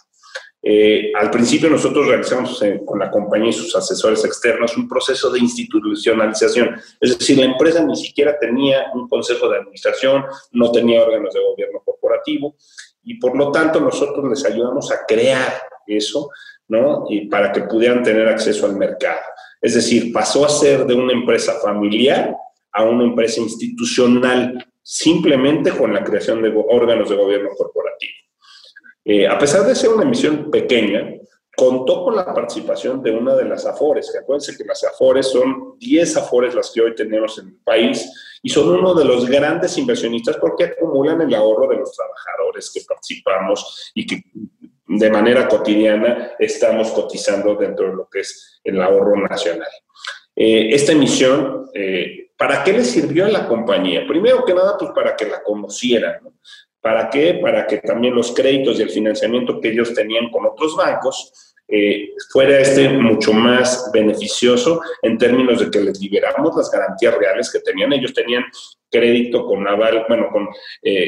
Eh, 0.61 1.11
al 1.13 1.29
principio 1.29 1.69
nosotros 1.69 2.07
realizamos 2.07 2.63
eh, 2.63 2.79
con 2.85 2.99
la 2.99 3.11
compañía 3.11 3.49
y 3.49 3.53
sus 3.53 3.75
asesores 3.75 4.23
externos 4.23 4.77
un 4.77 4.87
proceso 4.87 5.29
de 5.29 5.39
institucionalización, 5.39 6.73
es 7.01 7.19
decir, 7.19 7.37
la 7.37 7.47
empresa 7.47 7.83
ni 7.83 7.97
siquiera 7.97 8.39
tenía 8.39 8.85
un 8.93 9.09
consejo 9.09 9.49
de 9.49 9.57
administración, 9.57 10.23
no 10.53 10.71
tenía 10.71 11.03
órganos 11.03 11.33
de 11.33 11.41
gobierno 11.41 11.81
corporativo 11.83 12.55
y 13.03 13.19
por 13.19 13.35
lo 13.35 13.51
tanto 13.51 13.81
nosotros 13.81 14.25
les 14.29 14.45
ayudamos 14.45 14.89
a 14.89 15.05
crear 15.05 15.51
eso, 15.87 16.29
¿no? 16.67 17.05
Y 17.09 17.27
para 17.27 17.51
que 17.51 17.61
pudieran 17.61 18.03
tener 18.03 18.27
acceso 18.27 18.65
al 18.65 18.75
mercado. 18.75 19.19
Es 19.61 19.75
decir, 19.75 20.11
pasó 20.13 20.45
a 20.45 20.49
ser 20.49 20.85
de 20.85 20.93
una 20.93 21.13
empresa 21.13 21.53
familiar 21.61 22.35
a 22.71 22.83
una 22.83 23.03
empresa 23.03 23.41
institucional 23.41 24.65
simplemente 24.83 25.71
con 25.71 25.93
la 25.93 26.03
creación 26.03 26.41
de 26.41 26.53
órganos 26.69 27.09
de 27.09 27.15
gobierno 27.15 27.49
corporativo. 27.57 28.13
Eh, 29.03 29.27
a 29.27 29.37
pesar 29.37 29.65
de 29.65 29.75
ser 29.75 29.89
una 29.89 30.03
emisión 30.03 30.51
pequeña, 30.51 31.17
contó 31.57 32.03
con 32.03 32.15
la 32.15 32.31
participación 32.33 33.01
de 33.01 33.09
una 33.09 33.35
de 33.35 33.45
las 33.45 33.65
AFORES, 33.65 34.11
que 34.11 34.19
acuérdense 34.19 34.55
que 34.55 34.63
las 34.63 34.83
AFORES 34.83 35.31
son 35.31 35.75
10 35.79 36.17
AFORES 36.17 36.53
las 36.53 36.69
que 36.71 36.81
hoy 36.81 36.93
tenemos 36.93 37.39
en 37.39 37.47
el 37.47 37.55
país 37.63 38.39
y 38.43 38.49
son 38.49 38.69
uno 38.69 38.93
de 38.93 39.03
los 39.03 39.25
grandes 39.25 39.75
inversionistas 39.79 40.37
porque 40.37 40.65
acumulan 40.65 41.19
el 41.21 41.33
ahorro 41.33 41.67
de 41.67 41.77
los 41.77 41.91
trabajadores 41.93 42.69
que 42.71 42.81
participamos 42.87 43.91
y 43.95 44.05
que 44.05 44.21
de 44.87 45.09
manera 45.09 45.47
cotidiana 45.47 46.31
estamos 46.39 46.91
cotizando 46.91 47.55
dentro 47.55 47.89
de 47.89 47.95
lo 47.95 48.09
que 48.09 48.21
es 48.21 48.59
el 48.63 48.81
ahorro 48.81 49.15
nacional. 49.27 49.67
Eh, 50.35 50.69
esta 50.71 50.93
emisión, 50.93 51.69
eh, 51.73 52.29
¿para 52.37 52.63
qué 52.63 52.71
le 52.71 52.83
sirvió 52.83 53.25
a 53.25 53.29
la 53.29 53.47
compañía? 53.47 54.05
Primero 54.07 54.45
que 54.45 54.53
nada, 54.53 54.77
pues 54.77 54.91
para 54.91 55.15
que 55.15 55.25
la 55.25 55.43
conocieran. 55.43 56.19
¿Para 56.79 57.09
qué? 57.09 57.39
Para 57.41 57.67
que 57.67 57.77
también 57.79 58.15
los 58.15 58.31
créditos 58.33 58.79
y 58.79 58.83
el 58.83 58.89
financiamiento 58.89 59.59
que 59.59 59.69
ellos 59.69 59.93
tenían 59.93 60.29
con 60.29 60.45
otros 60.45 60.75
bancos 60.77 61.55
eh, 61.67 62.11
fuera 62.31 62.59
este 62.59 62.87
mucho 62.87 63.33
más 63.33 63.89
beneficioso 63.91 64.79
en 65.01 65.17
términos 65.17 65.59
de 65.59 65.69
que 65.69 65.81
les 65.81 65.99
liberamos 65.99 66.55
las 66.55 66.71
garantías 66.71 67.17
reales 67.17 67.51
que 67.51 67.59
tenían. 67.59 67.91
Ellos 67.91 68.13
tenían 68.13 68.45
crédito 68.89 69.45
con 69.45 69.67
aval, 69.67 70.05
bueno, 70.07 70.29
con 70.31 70.47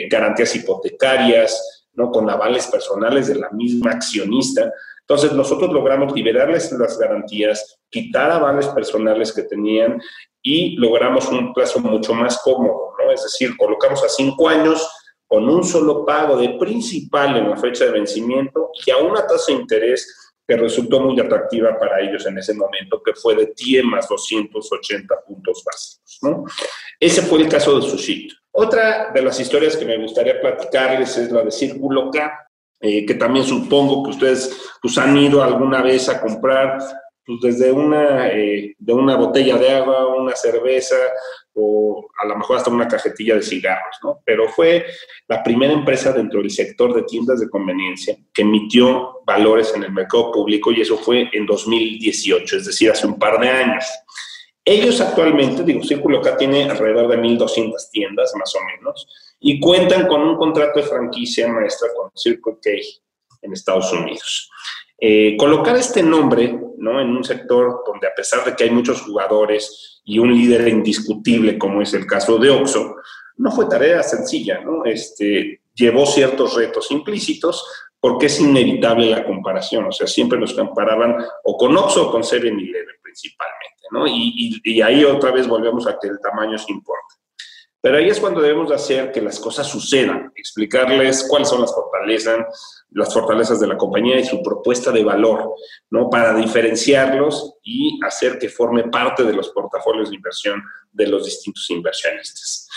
garantías 0.10 0.54
hipotecarias, 0.56 1.79
¿no? 2.00 2.12
con 2.12 2.30
avales 2.30 2.68
personales 2.68 3.28
de 3.28 3.36
la 3.36 3.50
misma 3.52 3.92
accionista. 3.92 4.72
Entonces 5.02 5.34
nosotros 5.34 5.72
logramos 5.74 6.14
liberarles 6.14 6.72
las 6.72 6.98
garantías, 6.98 7.78
quitar 7.90 8.32
avales 8.32 8.68
personales 8.68 9.34
que 9.34 9.44
tenían 9.44 10.02
y 10.42 10.78
logramos 10.78 11.28
un 11.28 11.54
plazo 11.54 11.80
mucho 11.80 12.14
más 12.14 12.40
cómodo, 12.42 12.94
¿no? 12.98 13.12
Es 13.12 13.24
decir, 13.24 13.58
colocamos 13.58 14.02
a 14.04 14.08
cinco 14.08 14.48
años 14.48 14.88
con 15.28 15.50
un 15.50 15.64
solo 15.64 16.06
pago 16.06 16.38
de 16.38 16.58
principal 16.58 17.36
en 17.36 17.50
la 17.50 17.58
fecha 17.58 17.86
de 17.86 17.92
vencimiento 17.92 18.72
y 18.86 18.92
a 18.92 18.98
una 18.98 19.28
tasa 19.28 19.52
de 19.52 19.60
interés 19.60 20.32
que 20.48 20.56
resultó 20.56 21.02
muy 21.02 21.20
atractiva 21.20 21.78
para 21.78 22.02
ellos 22.02 22.26
en 22.26 22.38
ese 22.38 22.54
momento, 22.54 23.04
que 23.04 23.14
fue 23.14 23.36
de 23.36 23.54
10 23.56 23.84
más 23.84 24.08
280 24.08 25.16
puntos 25.28 25.64
básicos. 25.64 26.52
Ese 27.00 27.22
fue 27.22 27.42
el 27.42 27.50
caso 27.50 27.80
de 27.80 27.88
Sushito. 27.88 28.36
Otra 28.62 29.12
de 29.14 29.22
las 29.22 29.40
historias 29.40 29.78
que 29.78 29.86
me 29.86 29.98
gustaría 29.98 30.42
platicarles 30.42 31.18
es 31.18 31.32
la 31.32 31.44
de 31.44 31.52
Círculo 31.52 32.12
K, 32.12 32.46
eh, 32.82 33.06
que 33.06 33.14
también 33.14 33.46
supongo 33.46 34.04
que 34.04 34.10
ustedes 34.10 34.74
pues, 34.82 34.98
han 34.98 35.16
ido 35.16 35.42
alguna 35.42 35.82
vez 35.82 36.10
a 36.10 36.20
comprar 36.20 36.78
pues, 37.26 37.40
desde 37.42 37.72
una, 37.72 38.28
eh, 38.28 38.76
de 38.78 38.94
una 38.94 39.16
botella 39.16 39.58
de 39.58 39.70
agua, 39.70 40.14
una 40.14 40.36
cerveza 40.36 40.98
o 41.54 42.06
a 42.22 42.26
lo 42.26 42.36
mejor 42.36 42.58
hasta 42.58 42.70
una 42.70 42.90
cajetilla 42.90 43.36
de 43.36 43.44
cigarros, 43.44 43.96
¿no? 44.04 44.20
Pero 44.26 44.50
fue 44.50 44.86
la 45.30 45.42
primera 45.42 45.72
empresa 45.72 46.12
dentro 46.12 46.42
del 46.42 46.52
sector 46.52 46.94
de 46.94 47.04
tiendas 47.04 47.40
de 47.40 47.50
conveniencia 47.50 48.18
que 48.34 48.42
emitió 48.42 49.22
valores 49.26 49.74
en 49.74 49.84
el 49.84 49.94
mercado 49.94 50.34
público 50.34 50.70
y 50.74 50.82
eso 50.82 50.98
fue 50.98 51.30
en 51.32 51.46
2018, 51.46 52.58
es 52.58 52.66
decir, 52.66 52.92
hace 52.92 53.08
un 53.08 53.18
par 53.18 53.40
de 53.40 53.48
años. 53.48 53.86
Ellos 54.64 55.02
actualmente, 55.02 55.64
digo, 55.64 55.84
Círculo 55.84 56.22
K 56.22 56.38
tiene 56.38 56.70
alrededor 56.70 57.08
de 57.08 57.18
1.200 57.18 57.90
tiendas, 57.92 58.34
más 58.36 58.54
o 58.56 58.60
menos, 58.66 59.08
y 59.40 59.60
cuentan 59.60 60.08
con 60.08 60.22
un 60.22 60.36
contrato 60.38 60.80
de 60.80 60.86
franquicia 60.86 61.48
maestra 61.48 61.90
con 61.96 62.12
Circle 62.16 62.58
K 62.62 62.70
en 63.42 63.54
Estados 63.54 63.92
Unidos. 63.94 64.50
Eh, 65.02 65.38
colocar 65.38 65.78
este 65.78 66.04
nombre 66.04 66.60
¿no? 66.78 67.00
en 67.00 67.10
un 67.10 67.24
sector 67.24 67.84
donde 67.86 68.08
a 68.08 68.14
pesar 68.14 68.44
de 68.44 68.54
que 68.54 68.66
hay 68.66 68.70
muchos 68.70 69.02
jugadores 69.02 70.02
y 70.04 70.20
un 70.20 70.34
líder 70.34 70.68
indiscutible 70.68 71.58
como 71.58 71.82
es 71.82 71.94
el 71.94 72.06
caso 72.06 72.38
de 72.38 72.50
Oxxo, 72.50 72.96
no 73.38 73.52
fue 73.52 73.68
tarea 73.68 74.04
sencilla. 74.04 74.62
Este, 74.84 75.62
llevó 75.74 76.06
ciertos 76.06 76.56
retos 76.56 76.92
implícitos 76.92 77.66
porque 78.00 78.28
es 78.28 78.40
inevitable 78.40 79.10
la 79.10 79.26
comparación, 79.26 79.86
o 79.86 79.92
sea, 79.92 80.08
siempre 80.08 80.40
nos 80.40 80.54
comparaban 80.54 81.18
o 81.44 81.58
con 81.58 81.76
Oxxo 81.76 82.08
o 82.08 82.12
con 82.12 82.24
7-Eleven 82.24 82.96
principalmente. 83.02 83.70
Y, 84.64 84.82
ahí 84.82 85.04
otra 85.04 85.32
vez 85.32 85.48
volvemos 85.48 85.88
a 85.88 85.98
que 86.00 86.08
el 86.08 86.20
tamaño 86.20 86.58
se 86.58 86.72
importa. 86.72 87.16
Pero 87.82 87.98
ahí 87.98 88.10
es 88.10 88.20
cuando 88.20 88.42
debemos 88.42 88.70
de 88.70 88.76
hacer 88.76 89.12
que 89.12 89.22
las 89.22 89.40
cosas 89.40 89.66
sucedan, 89.66 90.34
explicarles 90.36 91.26
cuáles 91.30 91.48
son 91.48 91.62
las 91.62 91.74
fortalezas, 91.74 92.86
las 92.92 93.14
fortalezas 93.14 93.60
de 93.60 93.68
la 93.68 93.78
compañía 93.78 94.20
y 94.20 94.26
su 94.26 94.44
propuesta 94.44 94.92
de 94.92 95.04
valor, 95.04 95.54
¿no? 95.90 96.10
Para 96.10 96.36
diferenciarlos 96.36 97.54
y 97.64 97.98
hacer 98.06 98.38
que 98.38 98.50
forme 98.50 98.84
parte 98.90 99.24
de 99.24 99.32
los 99.32 99.50
portafolios 99.50 100.10
de 100.10 100.18
inversión 100.18 100.62
de 100.92 101.08
los 101.08 101.24
distintos 101.24 101.70
inversionistas. 101.70 102.68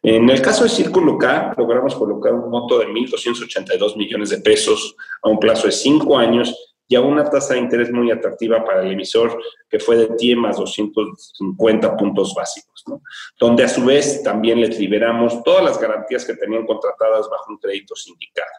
En 0.00 0.30
el 0.30 0.40
caso 0.40 0.62
de 0.62 0.70
Círculo 0.70 1.18
K, 1.18 1.54
logramos 1.56 1.96
colocar 1.96 2.32
un 2.32 2.48
monto 2.50 2.78
de 2.78 2.86
1.282 2.86 3.96
millones 3.96 4.30
de 4.30 4.38
pesos 4.38 4.94
a 5.22 5.28
un 5.28 5.40
plazo 5.40 5.66
de 5.66 5.72
cinco 5.72 6.16
años 6.18 6.71
y 6.92 6.94
a 6.94 7.00
una 7.00 7.24
tasa 7.24 7.54
de 7.54 7.60
interés 7.60 7.90
muy 7.90 8.10
atractiva 8.10 8.62
para 8.62 8.82
el 8.82 8.92
emisor 8.92 9.42
que 9.70 9.80
fue 9.80 9.96
de 9.96 10.10
10 10.18 10.36
más 10.36 10.58
250 10.58 11.96
puntos 11.96 12.34
básicos, 12.34 12.84
¿no? 12.86 13.00
donde 13.40 13.64
a 13.64 13.68
su 13.68 13.82
vez 13.82 14.22
también 14.22 14.60
les 14.60 14.78
liberamos 14.78 15.42
todas 15.42 15.64
las 15.64 15.80
garantías 15.80 16.22
que 16.26 16.34
tenían 16.34 16.66
contratadas 16.66 17.30
bajo 17.30 17.46
un 17.48 17.56
crédito 17.56 17.96
sindicado. 17.96 18.50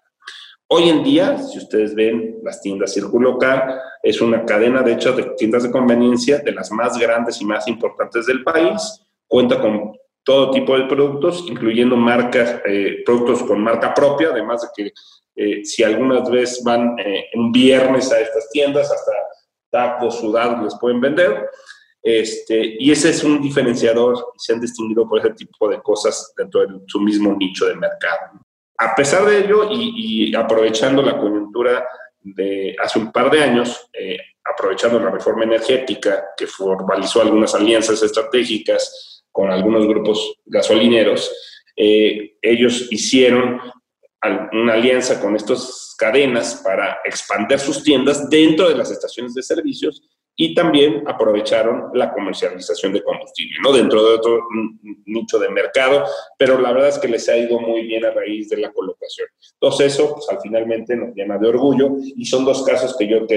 Hoy 0.66 0.90
en 0.90 1.04
día, 1.04 1.38
si 1.38 1.60
ustedes 1.60 1.94
ven 1.94 2.40
las 2.42 2.60
tiendas 2.60 2.92
Círculo 2.92 3.38
K, 3.38 3.80
es 4.02 4.20
una 4.20 4.44
cadena 4.46 4.82
de 4.82 4.94
hecho 4.94 5.14
de 5.14 5.36
tiendas 5.38 5.62
de 5.62 5.70
conveniencia 5.70 6.40
de 6.40 6.54
las 6.54 6.72
más 6.72 6.98
grandes 6.98 7.40
y 7.40 7.46
más 7.46 7.68
importantes 7.68 8.26
del 8.26 8.44
país, 8.44 9.00
cuenta 9.28 9.62
con 9.62 9.94
todo 10.24 10.50
tipo 10.50 10.76
de 10.76 10.86
productos, 10.86 11.46
incluyendo 11.48 11.96
marcas, 11.96 12.62
eh, 12.66 13.04
productos 13.06 13.44
con 13.44 13.62
marca 13.62 13.94
propia, 13.94 14.30
además 14.30 14.64
de 14.64 14.68
que 14.76 14.94
eh, 15.36 15.66
si 15.66 15.84
algunas 15.84 16.30
veces 16.30 16.64
van 16.64 16.96
eh, 17.00 17.30
un 17.34 17.52
viernes 17.52 18.12
a 18.12 18.20
estas 18.20 18.50
tiendas, 18.52 18.92
hasta 18.92 19.12
tacos 19.72 20.20
sudados 20.20 20.64
les 20.64 20.76
pueden 20.80 21.02
vender. 21.02 21.50
Este, 22.02 22.76
y 22.80 22.92
ese 22.92 23.10
es 23.10 23.24
un 23.24 23.42
diferenciador 23.42 24.18
y 24.36 24.40
se 24.40 24.54
han 24.54 24.60
distinguido 24.60 25.08
por 25.08 25.20
ese 25.20 25.32
tipo 25.32 25.70
de 25.70 25.82
cosas 25.82 26.34
dentro 26.38 26.62
de 26.62 26.68
su 26.88 27.00
mismo 27.00 27.36
nicho 27.36 27.66
de 27.66 27.76
mercado. 27.76 28.40
A 28.78 28.94
pesar 28.94 29.26
de 29.26 29.40
ello, 29.40 29.70
y, 29.72 30.36
aprovechando 30.36 31.02
la 31.02 31.18
coyuntura 31.18 31.88
de 32.20 32.76
hace 32.80 33.00
un 33.00 33.12
par 33.12 33.32
de 33.32 33.42
años, 33.42 33.90
eh, 33.94 34.18
aprovechando 34.44 35.00
la 35.00 35.10
reforma 35.10 35.46
energética 35.46 36.26
que 36.36 36.46
formalizó 36.46 37.22
algunas 37.22 37.56
alianzas 37.56 38.04
estratégicas 38.04 39.24
con 39.32 39.50
algunos 39.50 39.88
grupos 39.88 40.42
gasolineros, 40.46 41.32
ellos 41.76 42.88
hicieron 42.92 43.60
una 44.52 44.74
alianza 44.74 45.20
con 45.20 45.36
estas 45.36 45.96
cadenas 45.98 46.62
para 46.64 47.00
expandir 47.04 47.60
sus 47.60 47.84
tiendas 47.84 48.30
dentro 48.30 48.70
de 48.70 48.76
las 48.76 48.92
estaciones 48.92 49.34
de 49.34 49.44
servicios 49.44 50.02
y 50.36 50.56
también 50.56 51.04
aprovecharon 51.08 51.92
la 51.94 52.12
comercialización 52.12 52.92
de 52.94 53.04
combustible, 53.04 53.56
¿no? 53.62 53.72
Dentro 53.72 54.04
de 54.04 54.16
otro 54.16 54.42
nicho 55.06 55.38
de 55.38 55.50
mercado, 55.50 56.06
pero 56.38 56.60
la 56.60 56.72
verdad 56.72 56.90
es 56.90 56.98
que 56.98 57.08
les 57.08 57.30
ha 57.30 57.38
ido 57.38 57.60
muy 57.60 57.84
bien 57.84 58.04
a 58.06 58.12
raíz 58.12 58.50
de 58.50 58.58
la 58.58 58.72
colocación. 58.72 59.28
Entonces 59.54 59.94
eso, 59.94 60.16
pues 60.16 60.28
al 60.30 60.40
finalmente 60.42 60.96
nos 60.96 61.14
llena 61.14 61.38
de 61.38 61.50
orgullo 61.50 61.92
y 62.00 62.26
son 62.26 62.46
dos 62.46 62.64
casos 62.64 62.96
que 62.98 63.08
yo 63.08 63.28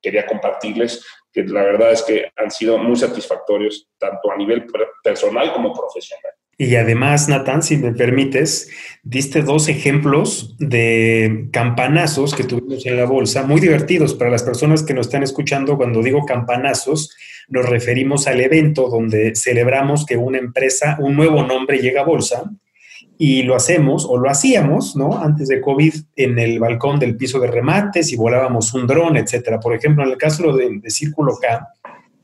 quería 0.00 0.26
compartirles, 0.26 1.04
que 1.32 1.42
la 1.42 1.64
verdad 1.64 1.90
es 1.90 2.02
que 2.02 2.30
han 2.36 2.50
sido 2.50 2.78
muy 2.78 2.94
satisfactorios 2.94 3.88
tanto 3.98 4.30
a 4.30 4.36
nivel 4.36 4.64
personal 5.02 5.52
como 5.52 5.72
profesional. 5.72 6.32
Y 6.56 6.76
además, 6.76 7.28
Natán, 7.28 7.62
si 7.62 7.76
me 7.76 7.92
permites, 7.92 8.70
diste 9.02 9.42
dos 9.42 9.68
ejemplos 9.68 10.54
de 10.58 11.48
campanazos 11.52 12.34
que 12.34 12.44
tuvimos 12.44 12.86
en 12.86 12.96
la 12.96 13.06
bolsa, 13.06 13.42
muy 13.42 13.60
divertidos 13.60 14.14
para 14.14 14.30
las 14.30 14.44
personas 14.44 14.82
que 14.82 14.94
nos 14.94 15.06
están 15.06 15.22
escuchando. 15.22 15.76
Cuando 15.76 16.02
digo 16.02 16.24
campanazos, 16.24 17.14
nos 17.48 17.68
referimos 17.68 18.26
al 18.26 18.40
evento 18.40 18.88
donde 18.88 19.34
celebramos 19.34 20.06
que 20.06 20.16
una 20.16 20.38
empresa, 20.38 20.96
un 21.00 21.16
nuevo 21.16 21.42
nombre 21.42 21.78
llega 21.78 22.02
a 22.02 22.04
bolsa 22.04 22.50
y 23.18 23.42
lo 23.42 23.54
hacemos 23.54 24.06
o 24.08 24.16
lo 24.16 24.30
hacíamos, 24.30 24.96
¿no? 24.96 25.18
Antes 25.18 25.48
de 25.48 25.60
COVID 25.60 25.94
en 26.16 26.38
el 26.38 26.58
balcón 26.58 26.98
del 26.98 27.16
piso 27.16 27.38
de 27.40 27.48
remates 27.48 28.12
y 28.12 28.16
volábamos 28.16 28.74
un 28.74 28.86
dron, 28.86 29.16
etcétera. 29.16 29.60
Por 29.60 29.74
ejemplo, 29.74 30.04
en 30.04 30.10
el 30.10 30.18
caso 30.18 30.56
de 30.56 30.80
Círculo 30.90 31.36
K, 31.40 31.68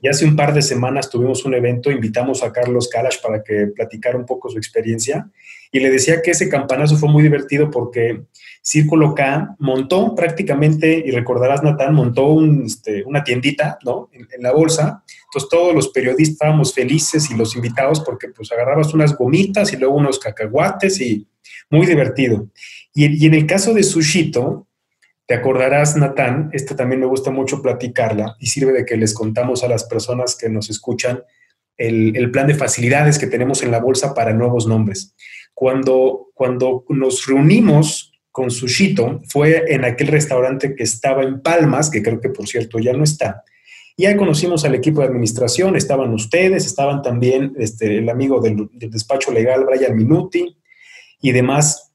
y 0.03 0.09
hace 0.09 0.25
un 0.25 0.37
par 0.37 0.55
de 0.55 0.63
semanas 0.63 1.11
tuvimos 1.11 1.45
un 1.45 1.55
evento, 1.55 1.91
invitamos 1.91 2.43
a 2.43 2.53
Carlos 2.53 2.89
Kalash 2.89 3.21
para 3.23 3.43
que 3.43 3.67
platicara 3.67 4.17
un 4.17 4.27
poco 4.27 4.49
su 4.49 4.57
experiencia 4.57 5.31
y 5.73 5.81
le 5.81 5.91
decía 5.91 6.23
que 6.23 6.33
ese 6.33 6.49
campanazo 6.49 6.97
fue 6.97 7.09
muy 7.09 7.23
divertido 7.23 7.71
porque 7.71 8.23
Círculo 8.63 9.15
K 9.15 9.57
montó 9.59 10.15
prácticamente, 10.15 11.03
y 11.05 11.11
recordarás 11.11 11.63
Natán, 11.63 11.95
montó 11.95 12.39
este, 12.65 13.05
una 13.05 13.25
tiendita 13.25 13.79
¿no? 13.85 14.11
En, 14.13 14.27
la 14.43 14.53
bolsa. 14.53 15.05
Entonces 15.27 15.49
todos 15.51 15.75
los 15.75 15.89
periodistas 15.89 16.35
estábamos 16.35 16.75
felices 16.75 17.31
y 17.31 17.37
los 17.37 17.55
invitados 17.55 18.01
porque 18.01 18.29
pues 18.29 18.51
agarrabas 18.53 18.93
unas 18.95 19.17
gomitas 19.17 19.73
y 19.73 19.77
luego 19.77 19.95
unos 19.95 20.19
cacahuates 20.19 21.01
y 21.01 21.27
muy 21.71 21.87
divertido. 21.87 22.49
Y, 22.95 23.23
y 23.23 23.27
en 23.27 23.35
el 23.35 23.47
caso 23.47 23.73
de 23.73 23.83
Sushito, 23.83 24.67
te 25.31 25.37
acordarás, 25.37 25.95
Natán, 25.95 26.51
esta 26.53 26.75
también 26.75 26.99
me 26.99 27.07
gusta 27.07 27.31
mucho 27.31 27.63
platicarla 27.63 28.35
y 28.41 28.47
sirve 28.49 28.73
de 28.73 28.85
que 28.85 28.97
les 28.97 29.15
contamos 29.15 29.63
a 29.63 29.69
las 29.69 29.85
personas 29.85 30.35
que 30.35 30.49
nos 30.49 30.71
escuchan 30.71 31.23
el, 31.77 32.33
plan 32.33 32.49
de 32.49 32.57
facilidades 32.57 33.17
que 33.17 33.29
tenemos 33.29 33.63
en 33.63 33.71
la 33.71 33.79
bolsa 33.79 34.13
para 34.13 34.33
nuevos 34.33 34.67
nombres. 34.67 35.15
Cuando, 35.55 36.31
cuando 36.35 36.85
nos 36.89 37.29
reunimos 37.29 38.13
con 38.33 38.51
Sushito, 38.51 39.21
fue 39.29 39.73
en 39.73 39.85
aquel 39.85 40.09
restaurante 40.09 40.75
que 40.75 40.83
estaba 40.83 41.23
en 41.23 41.41
Palmas, 41.43 41.91
que 41.91 42.03
creo 42.03 42.21
que 42.21 42.31
por 42.31 42.49
cierto 42.49 42.81
ya 42.81 42.93
no 42.93 43.05
está. 43.05 43.45
Ya 43.97 44.17
conocimos 44.17 44.65
al 44.65 44.75
equipo 44.75 45.01
de 45.01 45.07
administración, 45.07 45.77
estaban 45.77 46.13
ustedes, 46.13 46.67
estaban 46.67 47.03
también 47.03 47.53
este, 47.57 47.99
el 47.99 48.09
amigo 48.09 48.41
del, 48.41 48.69
del 48.73 48.91
despacho 48.91 49.31
legal, 49.31 49.65
Brian 49.65 49.97
Minuti, 49.97 50.57
y 51.23 51.31
demás 51.31 51.90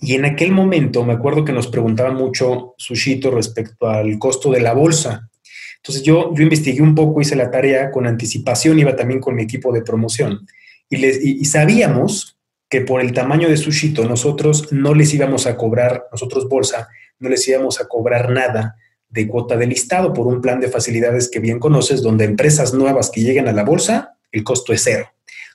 y 0.00 0.14
en 0.14 0.24
aquel 0.24 0.52
momento 0.52 1.04
me 1.04 1.12
acuerdo 1.12 1.44
que 1.44 1.52
nos 1.52 1.68
preguntaba 1.68 2.10
mucho 2.10 2.74
Sushito 2.78 3.30
respecto 3.30 3.88
al 3.88 4.18
costo 4.18 4.50
de 4.50 4.60
la 4.60 4.72
bolsa. 4.72 5.28
Entonces 5.76 6.02
yo, 6.02 6.32
investigué 6.38 6.80
un 6.82 6.94
poco, 6.94 7.20
hice 7.20 7.36
la 7.36 7.50
tarea 7.50 7.90
con 7.90 8.06
anticipación, 8.06 8.78
iba 8.78 8.96
también 8.96 9.20
con 9.20 9.34
mi 9.34 9.42
equipo 9.42 9.72
de 9.72 9.82
promoción. 9.82 10.46
Y, 10.88 11.04
y, 11.06 11.44
sabíamos 11.44 12.38
que 12.68 12.80
por 12.80 13.00
el 13.00 13.12
tamaño 13.12 13.48
de 13.48 13.56
Sushito 13.56 14.04
nosotros 14.04 14.72
no 14.72 14.94
les 14.94 15.12
íbamos 15.14 15.46
a 15.46 15.56
cobrar, 15.56 16.06
nosotros 16.10 16.48
bolsa, 16.48 16.88
no 17.18 17.28
les 17.28 17.46
íbamos 17.46 17.80
a 17.80 17.86
cobrar 17.86 18.30
nada 18.30 18.76
de 19.08 19.26
cuota 19.28 19.56
de 19.56 19.66
listado 19.66 20.12
por 20.12 20.26
un 20.26 20.40
plan 20.40 20.60
de 20.60 20.68
facilidades 20.68 21.28
que 21.30 21.40
bien 21.40 21.58
conoces, 21.58 22.02
donde 22.02 22.24
empresas 22.24 22.72
nuevas 22.72 23.10
que 23.10 23.22
lleguen 23.22 23.48
a 23.48 23.52
la 23.52 23.64
bolsa, 23.64 24.16
el 24.32 24.44
costo 24.44 24.72
es 24.72 24.82
cero. 24.82 25.08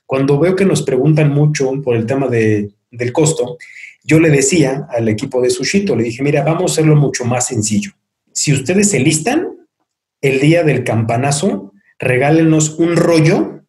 Cuando 0.04 0.38
veo 0.38 0.54
que 0.54 0.64
nos 0.64 0.82
preguntan 0.82 1.30
mucho 1.30 1.72
por 1.82 1.96
el 1.96 2.06
tema 2.06 2.28
de, 2.28 2.75
del 2.90 3.12
costo, 3.12 3.58
yo 4.04 4.20
le 4.20 4.30
decía 4.30 4.86
al 4.90 5.08
equipo 5.08 5.40
de 5.42 5.50
Sushito, 5.50 5.96
le 5.96 6.04
dije, 6.04 6.22
mira, 6.22 6.42
vamos 6.42 6.62
a 6.62 6.72
hacerlo 6.72 6.96
mucho 6.96 7.24
más 7.24 7.46
sencillo. 7.46 7.92
Si 8.32 8.52
ustedes 8.52 8.90
se 8.90 9.00
listan, 9.00 9.48
el 10.20 10.40
día 10.40 10.62
del 10.62 10.84
campanazo, 10.84 11.72
regálenos 11.98 12.78
un 12.78 12.96
rollo 12.96 13.64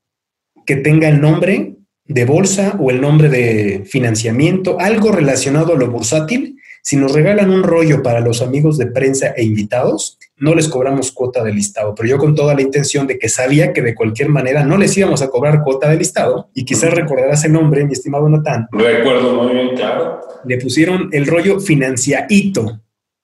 que 0.66 0.76
tenga 0.76 1.08
el 1.08 1.22
nombre 1.22 1.76
de 2.06 2.26
bolsa 2.26 2.78
o 2.80 2.92
el 2.92 3.02
nombre 3.02 3.30
de 3.30 3.84
financiamiento, 3.86 4.80
algo 4.80 5.12
relacionado 5.12 5.74
a 5.74 5.78
lo 5.78 5.90
bursátil 5.90 6.57
si 6.88 6.96
nos 6.96 7.12
regalan 7.12 7.50
un 7.50 7.64
rollo 7.64 8.02
para 8.02 8.22
los 8.22 8.42
amigos 8.42 8.78
de 8.78 8.86
prensa 8.86 9.34
e 9.36 9.44
invitados, 9.44 10.18
no 10.38 10.56
les 10.56 10.70
cobramos 10.70 11.12
cuota 11.12 11.44
de 11.44 11.52
listado, 11.52 11.94
pero 11.94 12.08
yo 12.08 12.18
con 12.18 12.34
toda 12.34 12.56
la 12.56 12.62
intención 12.62 13.08
de 13.08 13.20
que 13.20 13.28
sabía 13.28 13.74
que 13.74 13.82
de 13.82 13.94
cualquier 13.94 14.30
manera 14.30 14.64
no 14.64 14.78
les 14.78 14.98
íbamos 14.98 15.22
a 15.22 15.30
cobrar 15.30 15.66
cuota 15.66 15.90
de 15.90 15.98
listado, 15.98 16.50
y 16.54 16.64
quizás 16.64 16.94
recordarás 16.94 17.44
el 17.44 17.52
nombre, 17.52 17.84
mi 17.84 17.92
estimado 17.92 18.30
Natán. 18.30 18.70
Recuerdo 18.72 19.36
muy 19.36 19.54
bien, 19.54 19.76
claro. 19.76 20.22
Le 20.46 20.58
pusieron 20.62 21.10
el 21.12 21.28
rollo 21.28 21.60
financiadito. 21.60 22.80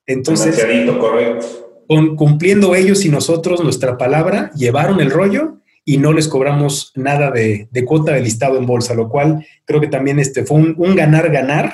Entonces, 0.05 0.55
financiadito, 0.57 0.99
correcto. 0.99 1.45
Con, 1.87 2.17
cumpliendo 2.17 2.75
ellos 2.75 3.05
y 3.05 3.09
nosotros 3.09 3.63
nuestra 3.63 3.97
palabra, 3.97 4.51
llevaron 4.57 4.99
el 4.99 5.09
rollo 5.09 5.59
y 5.85 5.99
no 5.99 6.11
les 6.11 6.27
cobramos 6.27 6.91
nada 6.95 7.31
de, 7.31 7.69
cuota 7.85 8.11
de 8.11 8.19
listado 8.19 8.57
en 8.57 8.65
bolsa, 8.65 8.93
lo 8.93 9.07
cual 9.07 9.45
creo 9.63 9.79
que 9.79 9.87
también 9.87 10.19
este 10.19 10.43
fue 10.43 10.57
un 10.57 10.95
ganar-ganar 10.97 11.71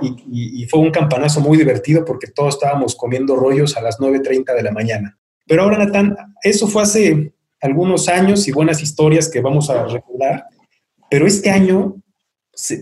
y, 0.00 0.66
fue 0.66 0.80
un 0.80 0.90
campanazo 0.90 1.40
muy 1.40 1.58
divertido 1.58 2.04
porque 2.04 2.28
todos 2.28 2.54
estábamos 2.54 2.94
comiendo 2.94 3.36
rollos 3.36 3.76
a 3.76 3.82
las 3.82 3.98
9.30 3.98 4.54
de 4.54 4.62
la 4.62 4.72
mañana. 4.72 5.18
Pero 5.46 5.62
ahora, 5.62 5.78
Natán, 5.78 6.16
eso 6.42 6.66
fue 6.66 6.82
hace 6.82 7.34
algunos 7.60 8.08
años 8.08 8.46
y 8.48 8.52
buenas 8.52 8.82
historias 8.82 9.28
que 9.28 9.40
vamos 9.40 9.70
a 9.70 9.86
recordar, 9.86 10.46
pero 11.10 11.26
este 11.26 11.50
año 11.50 11.96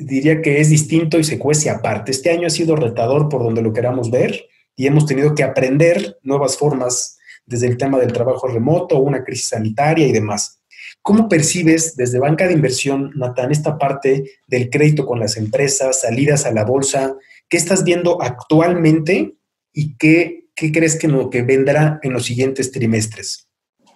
diría 0.01 0.43
que 0.43 0.61
es 0.61 0.71
distinto 0.71 1.19
y 1.19 1.25
se 1.25 1.39
cuece 1.39 1.71
aparte. 1.71 2.11
Este 2.11 2.31
año 2.31 2.47
ha 2.47 2.51
sido 2.51 2.77
retador 2.77 3.29
por 3.29 3.43
donde 3.43 3.63
lo 3.63 3.73
queramos 3.73 4.11
ver 4.11 4.45
y 4.77 4.87
hemos 4.87 5.07
tenido 5.07 5.35
que 5.35 5.43
aprender 5.43 6.19
nuevas 6.23 6.57
formas 6.57 7.19
desde 7.47 7.67
el 7.67 7.77
tema 7.77 7.99
del 7.99 8.13
trabajo 8.13 8.47
remoto, 8.47 8.99
una 8.99 9.25
crisis 9.25 9.49
sanitaria 9.49 10.07
y 10.07 10.13
demás. 10.13 10.62
¿Cómo 11.03 11.29
percibes 11.29 11.97
desde 11.97 12.21
banca 12.21 12.47
de 12.47 12.53
inversión, 12.53 13.11
Natán, 13.17 13.51
esta 13.51 13.77
parte 13.77 14.39
del 14.47 14.71
crédito 14.71 15.05
con 15.05 15.19
las 15.19 15.37
empresas, 15.37 16.03
salidas 16.03 16.47
a 16.47 16.53
la 16.53 16.65
bolsa? 16.65 17.17
¿Qué 17.49 17.57
estás 17.57 17.83
viendo 17.83 18.23
actualmente 18.23 19.35
y 19.73 19.97
qué, 19.97 20.45
crees 20.55 20.97
que, 20.97 21.09
no, 21.09 21.29
que 21.29 21.43
vendrá 21.43 21.99
en 22.05 22.13
los 22.13 22.25
siguientes 22.25 22.71
trimestres? 22.71 23.49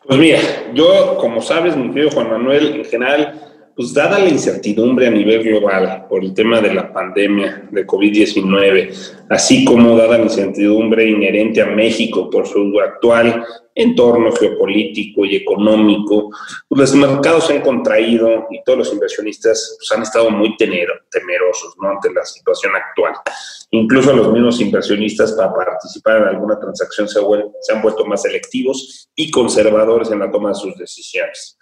Pues 0.05 0.19
mira, 0.19 0.41
yo, 0.75 1.17
como 1.19 1.41
sabes, 1.41 1.77
mi 1.77 1.91
querido 1.91 2.11
Juan 2.11 2.29
Manuel, 2.29 2.75
en 2.75 2.85
general, 2.85 3.41
pues 3.77 3.95
dada 3.95 4.19
la 4.19 4.29
incertidumbre 4.29 5.07
a 5.07 5.11
nivel 5.11 5.45
global 5.45 6.07
por 6.09 6.25
el 6.25 6.35
tema 6.35 6.61
de 6.61 6.75
la 6.75 6.93
pandemia 6.93 7.69
de 7.71 7.87
COVID-19, 7.87 9.27
así 9.29 9.65
como 9.65 9.97
dada 9.97 10.19
la 10.19 10.25
incertidumbre 10.25 11.09
inherente 11.09 11.63
a 11.63 11.67
México 11.67 12.29
por 12.31 12.49
su 12.49 12.81
actual 12.81 13.45
entorno 13.77 14.33
geopolítico 14.33 15.25
y 15.27 15.37
económico, 15.37 16.31
pues 16.67 16.95
los 16.95 16.95
mercados 16.95 17.47
se 17.47 17.53
han 17.53 17.61
contraído 17.61 18.47
y 18.51 18.63
todos 18.65 18.79
los 18.79 18.93
inversionistas 18.93 19.77
pues, 19.79 19.93
han 19.93 20.03
estado 20.03 20.31
muy 20.31 20.57
temerosos 20.57 21.77
¿no? 21.81 21.91
ante 21.91 22.13
la 22.13 22.25
situación 22.25 22.75
actual. 22.75 23.13
Incluso 23.71 24.15
los 24.15 24.33
mismos 24.33 24.61
inversionistas 24.61 25.33
para 25.33 25.53
participar 25.55 26.23
en 26.23 26.29
alguna 26.29 26.59
transacción 26.59 27.07
se, 27.07 27.21
se 27.61 27.73
han 27.73 27.83
vuelto 27.83 28.07
más 28.07 28.23
selectivos 28.23 29.11
y 29.15 29.31
conservadores 29.31 30.11
en 30.11 30.21
la 30.21 30.31
toma 30.31 30.49
de 30.49 30.55
sus 30.55 30.77
decisiones. 30.77 31.59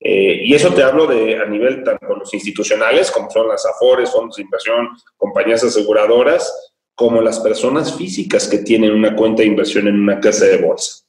Eh, 0.00 0.42
y 0.44 0.54
eso 0.54 0.72
te 0.72 0.84
hablo 0.84 1.08
de 1.08 1.40
a 1.40 1.44
nivel 1.46 1.82
tanto 1.82 2.14
los 2.14 2.32
institucionales, 2.32 3.10
como 3.10 3.28
son 3.30 3.48
las 3.48 3.66
AFORES, 3.66 4.12
fondos 4.12 4.36
de 4.36 4.42
inversión, 4.42 4.90
compañías 5.16 5.64
aseguradoras, 5.64 6.52
como 6.94 7.20
las 7.20 7.40
personas 7.40 7.96
físicas 7.96 8.48
que 8.48 8.58
tienen 8.58 8.92
una 8.92 9.14
cuenta 9.14 9.42
de 9.42 9.48
inversión 9.48 9.88
en 9.88 10.00
una 10.00 10.20
casa 10.20 10.46
de 10.46 10.58
bolsa. 10.58 11.04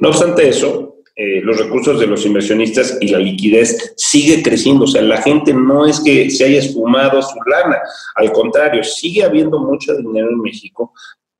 No 0.00 0.08
obstante 0.08 0.48
eso, 0.48 0.96
eh, 1.14 1.42
los 1.42 1.58
recursos 1.58 2.00
de 2.00 2.06
los 2.06 2.24
inversionistas 2.24 2.96
y 3.00 3.08
la 3.08 3.18
liquidez 3.18 3.92
sigue 3.96 4.42
creciendo. 4.42 4.84
O 4.84 4.88
sea, 4.88 5.02
la 5.02 5.20
gente 5.20 5.52
no 5.52 5.86
es 5.86 6.00
que 6.00 6.30
se 6.30 6.46
haya 6.46 6.58
esfumado 6.58 7.20
su 7.20 7.36
lana, 7.46 7.78
al 8.14 8.32
contrario, 8.32 8.82
sigue 8.82 9.22
habiendo 9.22 9.58
mucho 9.58 9.94
dinero 9.94 10.30
en 10.30 10.40
México, 10.40 10.94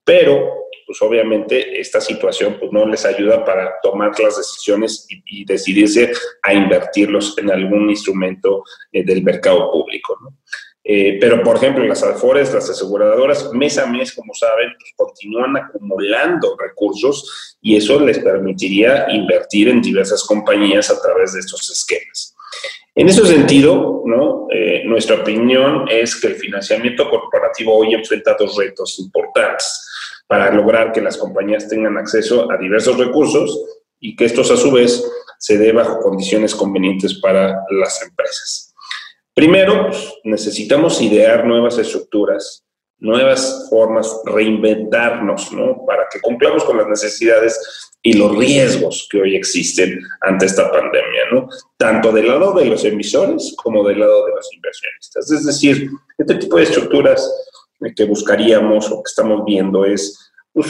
pero 0.05 0.61
pues 0.87 1.01
obviamente 1.03 1.81
esta 1.81 2.01
situación 2.01 2.57
pues 2.59 2.73
no 2.73 2.85
les 2.85 3.07
ayuda 3.07 3.45
para 3.45 3.75
tomar 3.81 4.11
las 4.19 4.37
decisiones 4.37 5.07
y, 5.09 5.45
decidirse 5.45 6.13
a 6.43 6.53
invertirlos 6.53 7.39
en 7.39 7.51
algún 7.51 7.89
instrumento 7.89 8.65
eh, 8.93 9.05
del 9.05 9.23
mercado 9.23 9.71
público. 9.71 10.19
Eh, 10.93 11.19
pero, 11.21 11.41
por 11.45 11.55
ejemplo, 11.55 11.85
las 11.85 12.03
AFORES, 12.03 12.53
las 12.53 12.69
aseguradoras, 12.69 13.53
mes 13.53 13.79
a 13.79 13.87
mes, 13.87 14.13
como 14.13 14.35
saben, 14.35 14.71
pues, 14.77 14.93
continúan 14.97 15.57
acumulando 15.57 16.57
recursos 16.59 17.57
y 17.63 17.77
eso 17.77 18.01
les 18.01 18.19
permitiría 18.19 19.07
invertir 19.09 19.69
en 19.69 19.81
diversas 19.81 20.25
compañías 20.25 20.91
a 20.91 21.01
través 21.01 21.35
de 21.35 21.41
estos 21.41 21.71
esquemas. 21.71 22.35
En 22.97 23.09
ese 23.09 23.25
sentido, 23.25 24.03
¿no? 24.05 24.49
Eh, 24.51 24.83
nuestra 24.85 25.15
opinión 25.15 25.87
es 25.89 26.21
que 26.21 26.27
el 26.27 26.35
financiamiento 26.35 27.09
corporativo 27.09 27.77
hoy 27.77 27.95
enfrenta 27.95 28.37
dos 28.37 28.57
retos 28.57 28.99
importantes 28.99 29.89
para 30.27 30.51
lograr 30.51 30.91
que 30.91 31.01
las 31.01 31.17
compañías 31.17 31.69
tengan 31.69 31.99
acceso 31.99 32.51
a 32.51 32.57
diversos 32.57 32.99
recursos 32.99 33.65
y 34.01 34.17
que 34.17 34.25
estos 34.25 34.51
a 34.51 34.57
su 34.57 34.73
vez 34.73 35.09
se 35.39 35.57
dé 35.57 35.71
bajo 35.71 36.01
condiciones 36.01 36.53
convenientes 36.53 37.15
para 37.21 37.65
las 37.71 38.03
empresas. 38.03 38.70
Primero, 39.35 39.87
pues, 39.89 40.13
necesitamos 40.25 41.01
idear 41.01 41.47
nuevas 41.47 41.79
estructuras, 41.79 42.65
nuevas 42.99 43.69
formas, 43.71 44.21
reinventarnos, 44.27 45.53
¿no? 45.53 45.85
Para 45.87 46.07
que 46.13 46.21
cumplamos 46.21 46.65
con 46.65 46.77
las 46.77 46.89
necesidades 46.89 47.59
y 48.03 48.15
los 48.15 48.37
riesgos 48.37 49.09
que 49.11 49.21
hoy 49.21 49.37
existen 49.37 50.01
ante 50.21 50.47
esta 50.47 50.71
pandemia, 50.71 51.31
¿no? 51.33 51.49
Tanto 51.77 52.13
del 52.13 52.29
lado 52.29 52.53
de 52.53 52.67
los 52.67 52.85
emisores 52.85 53.55
como 53.57 53.87
del 53.87 54.01
lado 54.01 54.27
de 54.27 54.33
los 54.33 54.53
inversionistas. 54.53 55.31
Es 55.31 55.47
decir, 55.47 55.91
este 56.19 56.35
tipo 56.35 56.57
de 56.57 56.65
estructuras 56.65 57.31
que 57.97 58.05
buscaríamos 58.05 58.91
o 58.91 59.03
que 59.03 59.09
estamos 59.09 59.45
viendo 59.45 59.85
es, 59.85 60.33
pues, 60.53 60.67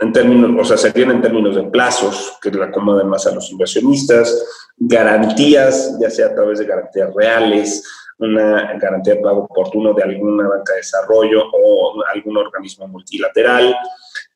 en 0.00 0.12
términos, 0.12 0.50
o 0.60 0.64
sea, 0.64 0.76
serían 0.76 1.10
en 1.10 1.22
términos 1.22 1.56
de 1.56 1.64
plazos 1.64 2.38
que 2.40 2.50
le 2.50 2.64
acomoden 2.64 3.08
más 3.08 3.26
a 3.26 3.34
los 3.34 3.50
inversionistas, 3.50 4.44
garantías, 4.76 5.98
ya 6.00 6.08
sea 6.08 6.26
a 6.26 6.34
través 6.34 6.60
de 6.60 6.66
garantías 6.66 7.12
reales, 7.14 7.84
una 8.18 8.78
garantía 8.78 9.14
de 9.14 9.20
pago 9.20 9.44
oportuno 9.44 9.92
de 9.94 10.02
alguna 10.02 10.48
banca 10.48 10.72
de 10.72 10.78
desarrollo 10.78 11.44
o 11.52 12.02
algún 12.12 12.36
organismo 12.36 12.86
multilateral, 12.88 13.76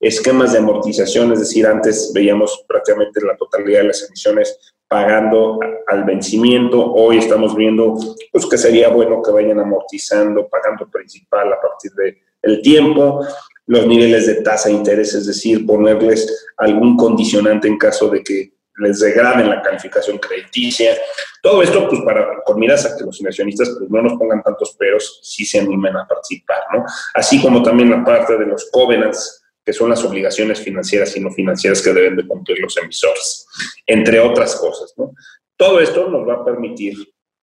esquemas 0.01 0.53
de 0.53 0.59
amortización, 0.59 1.33
es 1.33 1.41
decir, 1.41 1.67
antes 1.67 2.13
veíamos 2.15 2.65
prácticamente 2.67 3.21
la 3.25 3.37
totalidad 3.37 3.81
de 3.81 3.89
las 3.89 4.07
emisiones 4.07 4.75
pagando 4.89 5.59
al 5.87 6.05
vencimiento. 6.05 6.93
Hoy 6.93 7.19
estamos 7.19 7.57
viendo 7.57 7.97
pues, 8.31 8.47
que 8.47 8.59
sería 8.59 8.89
bueno 8.89 9.23
que 9.23 9.31
vayan 9.31 9.59
amortizando, 9.61 10.49
pagando 10.49 10.89
principal 10.91 11.53
a 11.53 11.61
partir 11.61 11.93
del 11.93 12.19
el 12.43 12.61
tiempo, 12.61 13.25
los 13.73 13.87
niveles 13.87 14.27
de 14.27 14.43
tasa 14.43 14.69
de 14.69 14.75
interés, 14.75 15.15
es 15.15 15.27
decir, 15.27 15.65
ponerles 15.65 16.47
algún 16.59 16.95
condicionante 16.95 17.69
en 17.69 17.79
caso 17.79 18.11
de 18.11 18.23
que 18.23 18.53
les 18.77 19.01
degraden 19.01 19.49
la 19.49 19.63
calificación 19.63 20.19
crediticia. 20.19 20.95
Todo 21.43 21.63
esto, 21.63 21.89
pues, 21.89 22.03
para, 22.03 22.43
con 22.45 22.59
miras 22.59 22.85
a 22.85 22.97
que 22.97 23.05
los 23.05 23.19
inversionistas 23.19 23.71
pues, 23.79 23.91
no 23.91 24.03
nos 24.03 24.19
pongan 24.19 24.43
tantos 24.43 24.77
peros 24.79 25.21
si 25.23 25.47
se 25.47 25.61
animen 25.61 25.97
a 25.97 26.07
participar, 26.07 26.65
¿no? 26.73 26.85
Así 27.15 27.41
como 27.41 27.63
también 27.63 27.91
la 27.91 28.05
parte 28.05 28.37
de 28.37 28.45
los 28.45 28.69
covenants, 28.71 29.43
que 29.65 29.73
son 29.73 29.89
las 29.89 30.05
obligaciones 30.05 30.61
financieras 30.61 31.17
y 31.17 31.21
no 31.21 31.31
financieras 31.31 31.81
que 31.81 31.95
deben 31.95 32.17
de 32.17 32.27
cumplir 32.27 32.59
los 32.61 32.77
emisores, 32.77 33.47
entre 33.87 34.21
otras 34.21 34.55
cosas. 34.57 34.93
¿no? 34.99 35.13
Todo 35.57 35.81
esto 35.81 36.11
nos 36.11 36.29
va 36.29 36.35
a 36.35 36.45
permitir, 36.45 36.95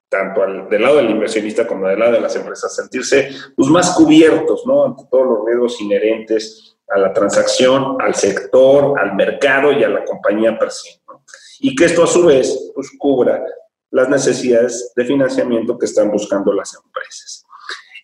tanto 0.09 0.41
del 0.71 0.83
lado 0.83 0.97
del 0.97 1.11
inversionista 1.11 1.67
como 1.67 1.89
del 1.89 1.99
lado 1.99 2.13
de 2.13 2.21
las 2.21 2.37
empresas, 2.37 2.75
sentirse 2.75 3.31
pues, 3.57 3.69
más 3.69 3.95
cubiertos 3.95 4.65
¿no? 4.67 4.85
ante 4.85 5.05
todos 5.11 5.27
los 5.27 5.47
riesgos 5.47 5.81
inherentes 5.81 6.77
a 6.89 6.99
la 6.99 7.13
transacción, 7.13 7.97
al 8.01 8.15
sector, 8.15 8.99
al 8.99 9.15
mercado 9.15 9.73
y 9.73 9.83
a 9.83 9.89
la 9.89 10.05
compañía 10.05 10.59
per 10.59 10.71
se. 10.71 11.01
¿no? 11.09 11.25
Y 11.61 11.75
que 11.75 11.87
esto 11.87 12.05
a 12.05 12.07
su 12.07 12.25
vez 12.25 12.73
pues, 12.75 12.91
cubra 12.99 13.43
las 13.91 14.09
necesidades 14.09 14.93
de 14.95 15.05
financiamiento 15.05 15.79
que 15.79 15.87
están 15.87 16.11
buscando 16.11 16.53
las 16.53 16.75
empresas. 16.75 17.45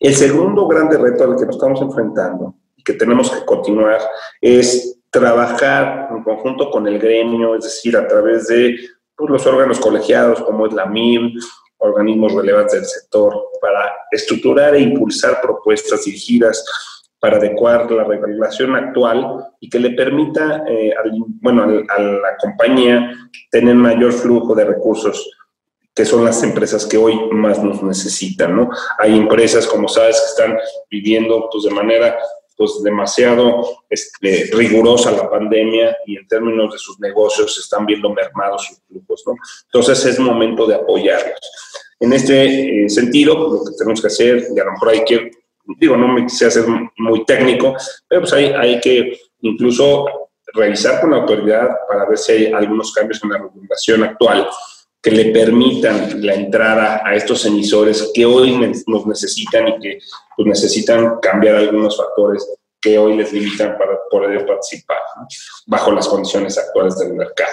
El 0.01 0.15
segundo 0.15 0.67
grande 0.67 0.99
reto 0.99 1.25
al 1.25 1.37
que 1.37 1.47
nos 1.47 1.57
estamos 1.57 1.81
enfrentando 1.81 2.57
que 2.85 2.95
tenemos 2.95 3.31
que 3.31 3.45
continuar 3.45 4.01
es 4.41 4.99
trabajar 5.11 6.09
en 6.11 6.23
conjunto 6.23 6.71
con 6.71 6.87
el 6.87 6.99
gremio, 6.99 7.55
es 7.55 7.65
decir, 7.65 7.97
a 7.97 8.07
través 8.07 8.49
de 8.49 8.77
pues, 9.15 9.31
los 9.31 9.47
órganos 9.47 9.79
colegiados 9.79 10.43
como 10.43 10.67
es 10.67 10.73
la 10.73 10.87
MIM, 10.87 11.35
organismos 11.83 12.35
relevantes 12.35 12.75
del 12.75 12.85
sector, 12.85 13.35
para 13.61 13.93
estructurar 14.11 14.75
e 14.75 14.81
impulsar 14.81 15.41
propuestas 15.41 16.05
dirigidas 16.05 16.65
para 17.19 17.37
adecuar 17.37 17.89
la 17.93 18.03
regulación 18.03 18.75
actual 18.75 19.47
y 19.61 19.71
que 19.71 19.79
le 19.79 19.91
permita 19.91 20.65
eh, 20.69 20.93
bueno, 21.41 21.63
a 21.63 22.01
la 22.01 22.37
compañía 22.37 23.13
tener 23.49 23.77
mayor 23.77 24.13
flujo 24.13 24.57
de 24.57 24.65
recursos 24.65 25.31
que 25.95 26.05
son 26.05 26.25
las 26.25 26.43
empresas 26.43 26.87
que 26.87 26.97
hoy 26.97 27.15
más 27.31 27.63
nos 27.63 27.83
necesitan, 27.83 28.57
¿no? 28.57 28.71
Hay 28.99 29.17
empresas, 29.17 29.67
como 29.67 29.89
sabes, 29.89 30.19
que 30.19 30.43
están 30.43 30.59
viviendo 30.91 31.49
pues, 31.53 31.65
de 31.65 31.71
manera 31.71 32.17
pues 32.63 32.81
demasiado 32.85 33.83
este, 33.91 34.49
rigurosa 34.53 35.11
la 35.11 35.29
pandemia 35.29 35.97
y 36.07 36.17
en 36.17 36.29
términos 36.29 36.73
de 36.73 36.79
sus 36.79 37.01
negocios 37.01 37.59
están 37.59 37.85
viendo 37.85 38.09
mermados 38.11 38.67
sus 38.69 38.79
flujos, 38.87 39.25
¿no? 39.27 39.35
Entonces 39.65 40.07
es 40.07 40.21
momento 40.21 40.65
de 40.65 40.77
apoyarlos. 40.77 41.41
En 41.99 42.13
este 42.13 42.85
eh, 42.85 42.89
sentido, 42.89 43.35
lo 43.35 43.65
que 43.65 43.73
tenemos 43.77 44.01
que 44.01 44.07
hacer, 44.07 44.47
y 44.55 44.61
a 44.61 44.65
lo 44.65 44.73
mejor 44.73 44.91
hay 44.91 45.05
que, 45.05 45.31
digo, 45.77 45.97
no 45.97 46.07
me 46.07 46.25
quise 46.25 46.47
hacer 46.47 46.65
muy 46.99 47.25
técnico, 47.25 47.75
pero 48.07 48.21
pues 48.21 48.33
hay, 48.33 48.53
hay 48.53 48.81
que 48.81 49.19
incluso 49.41 50.07
revisar 50.55 51.01
con 51.01 51.11
la 51.11 51.17
autoridad 51.17 51.69
para 51.89 52.09
ver 52.09 52.19
si 52.19 52.33
hay 52.33 52.53
algunos 52.53 52.93
cambios 52.93 53.21
en 53.25 53.31
la 53.31 53.39
regulación 53.39 54.05
actual 54.05 54.49
que 55.03 55.11
le 55.11 55.33
permitan 55.33 56.25
la 56.25 56.35
entrada 56.35 57.03
a 57.05 57.15
estos 57.17 57.45
emisores 57.45 58.13
que 58.15 58.25
hoy 58.25 58.57
nos 58.87 59.07
necesitan 59.07 59.67
y 59.69 59.81
que 59.81 59.99
pues, 60.37 60.47
necesitan 60.47 61.19
cambiar 61.21 61.57
algunos 61.57 61.97
factores 61.97 62.49
que 62.81 62.97
hoy 62.99 63.17
les 63.17 63.33
limitan 63.33 63.77
para 63.77 63.99
poder 64.09 64.47
participar 64.47 64.99
bajo 65.67 65.91
las 65.91 66.07
condiciones 66.07 66.57
actuales 66.57 66.99
del 66.99 67.15
mercado. 67.15 67.53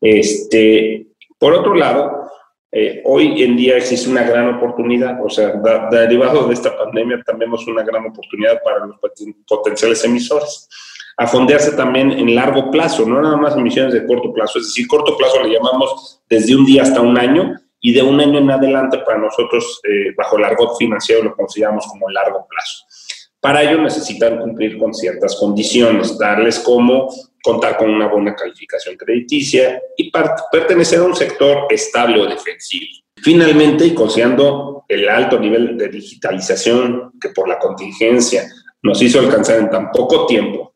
Este, 0.00 1.08
por 1.36 1.52
otro 1.52 1.74
lado, 1.74 2.30
eh, 2.70 3.02
hoy 3.04 3.42
en 3.42 3.56
día 3.56 3.76
existe 3.76 4.08
una 4.08 4.22
gran 4.22 4.54
oportunidad, 4.54 5.24
o 5.24 5.30
sea, 5.30 5.54
derivado 5.90 6.46
de 6.46 6.54
esta 6.54 6.76
pandemia 6.76 7.22
también 7.24 7.52
es 7.54 7.66
una 7.66 7.82
gran 7.82 8.06
oportunidad 8.06 8.62
para 8.62 8.86
los 8.86 8.96
potenciales 9.46 10.04
emisores 10.04 10.68
a 11.18 11.26
fondearse 11.26 11.72
también 11.72 12.12
en 12.12 12.32
largo 12.34 12.70
plazo, 12.70 13.04
no 13.04 13.20
nada 13.20 13.36
más 13.36 13.56
emisiones 13.56 13.92
de 13.92 14.06
corto 14.06 14.32
plazo, 14.32 14.60
es 14.60 14.66
decir, 14.66 14.86
corto 14.86 15.16
plazo 15.16 15.42
le 15.42 15.52
llamamos 15.52 16.22
desde 16.30 16.54
un 16.54 16.64
día 16.64 16.82
hasta 16.82 17.00
un 17.00 17.18
año 17.18 17.54
y 17.80 17.92
de 17.92 18.02
un 18.02 18.20
año 18.20 18.38
en 18.38 18.50
adelante 18.50 18.98
para 18.98 19.18
nosotros 19.18 19.80
eh, 19.82 20.14
bajo 20.16 20.38
el 20.38 20.44
argot 20.44 20.78
financiero 20.78 21.24
lo 21.24 21.34
consideramos 21.34 21.86
como 21.88 22.08
largo 22.08 22.46
plazo. 22.48 22.84
Para 23.40 23.62
ello 23.62 23.82
necesitan 23.82 24.38
cumplir 24.38 24.78
con 24.78 24.94
ciertas 24.94 25.36
condiciones, 25.36 26.16
darles 26.18 26.60
como 26.60 27.08
contar 27.42 27.76
con 27.76 27.90
una 27.90 28.06
buena 28.06 28.34
calificación 28.36 28.96
crediticia 28.96 29.80
y 29.96 30.12
pertenecer 30.52 31.00
a 31.00 31.04
un 31.04 31.16
sector 31.16 31.66
estable 31.70 32.20
o 32.20 32.26
defensivo. 32.26 32.86
Finalmente, 33.16 33.86
y 33.86 33.94
considerando 33.94 34.84
el 34.88 35.08
alto 35.08 35.38
nivel 35.38 35.76
de 35.76 35.88
digitalización 35.88 37.12
que 37.20 37.30
por 37.30 37.48
la 37.48 37.58
contingencia 37.58 38.44
nos 38.82 39.02
hizo 39.02 39.18
alcanzar 39.18 39.58
en 39.58 39.70
tan 39.70 39.90
poco 39.90 40.26
tiempo, 40.26 40.67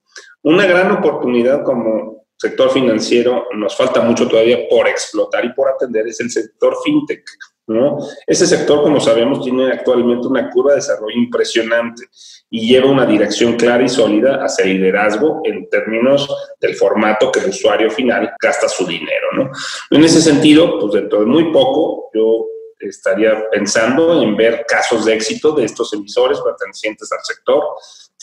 una 0.42 0.66
gran 0.66 0.90
oportunidad 0.90 1.62
como 1.62 2.24
sector 2.36 2.70
financiero, 2.70 3.46
nos 3.54 3.76
falta 3.76 4.00
mucho 4.00 4.26
todavía 4.28 4.68
por 4.68 4.88
explotar 4.88 5.44
y 5.44 5.52
por 5.52 5.68
atender, 5.68 6.08
es 6.08 6.20
el 6.20 6.30
sector 6.30 6.76
fintech. 6.84 7.24
¿no? 7.68 7.98
Ese 8.26 8.46
sector, 8.46 8.82
como 8.82 9.00
sabemos, 9.00 9.44
tiene 9.44 9.70
actualmente 9.70 10.26
una 10.26 10.50
curva 10.50 10.72
de 10.72 10.78
desarrollo 10.78 11.16
impresionante 11.16 12.04
y 12.50 12.66
lleva 12.66 12.90
una 12.90 13.06
dirección 13.06 13.54
clara 13.54 13.84
y 13.84 13.88
sólida 13.88 14.44
hacia 14.44 14.64
el 14.64 14.74
liderazgo 14.74 15.40
en 15.44 15.68
términos 15.70 16.28
del 16.60 16.74
formato 16.74 17.30
que 17.30 17.38
el 17.38 17.50
usuario 17.50 17.88
final 17.90 18.32
gasta 18.42 18.68
su 18.68 18.84
dinero, 18.84 19.28
¿no? 19.34 19.50
En 19.90 20.02
ese 20.02 20.20
sentido, 20.20 20.80
pues 20.80 20.94
dentro 20.94 21.20
de 21.20 21.26
muy 21.26 21.52
poco, 21.52 22.10
yo 22.12 22.46
estaría 22.80 23.48
pensando 23.50 24.20
en 24.20 24.36
ver 24.36 24.64
casos 24.66 25.04
de 25.04 25.14
éxito 25.14 25.52
de 25.52 25.64
estos 25.64 25.92
emisores 25.92 26.40
pertenecientes 26.40 27.10
al 27.12 27.20
sector 27.22 27.62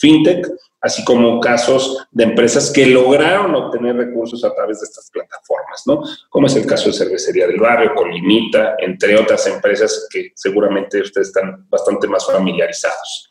fintech, 0.00 0.46
así 0.80 1.04
como 1.04 1.40
casos 1.40 2.06
de 2.10 2.24
empresas 2.24 2.70
que 2.70 2.86
lograron 2.86 3.54
obtener 3.54 3.96
recursos 3.96 4.42
a 4.44 4.54
través 4.54 4.80
de 4.80 4.86
estas 4.86 5.10
plataformas, 5.10 5.82
¿no? 5.86 6.02
Como 6.30 6.46
es 6.46 6.56
el 6.56 6.66
caso 6.66 6.86
de 6.86 6.96
Cervecería 6.96 7.46
del 7.46 7.60
Barrio, 7.60 7.94
Colimita, 7.94 8.76
entre 8.78 9.16
otras 9.16 9.46
empresas 9.46 10.08
que 10.10 10.32
seguramente 10.34 11.00
ustedes 11.00 11.28
están 11.28 11.68
bastante 11.68 12.08
más 12.08 12.26
familiarizados. 12.26 13.30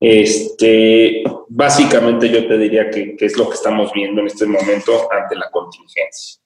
Este, 0.00 1.24
básicamente 1.48 2.28
yo 2.30 2.46
te 2.46 2.56
diría 2.56 2.88
que, 2.88 3.16
que 3.16 3.26
es 3.26 3.36
lo 3.36 3.48
que 3.48 3.56
estamos 3.56 3.92
viendo 3.92 4.20
en 4.20 4.28
este 4.28 4.46
momento 4.46 5.08
ante 5.12 5.36
la 5.36 5.50
contingencia. 5.50 6.37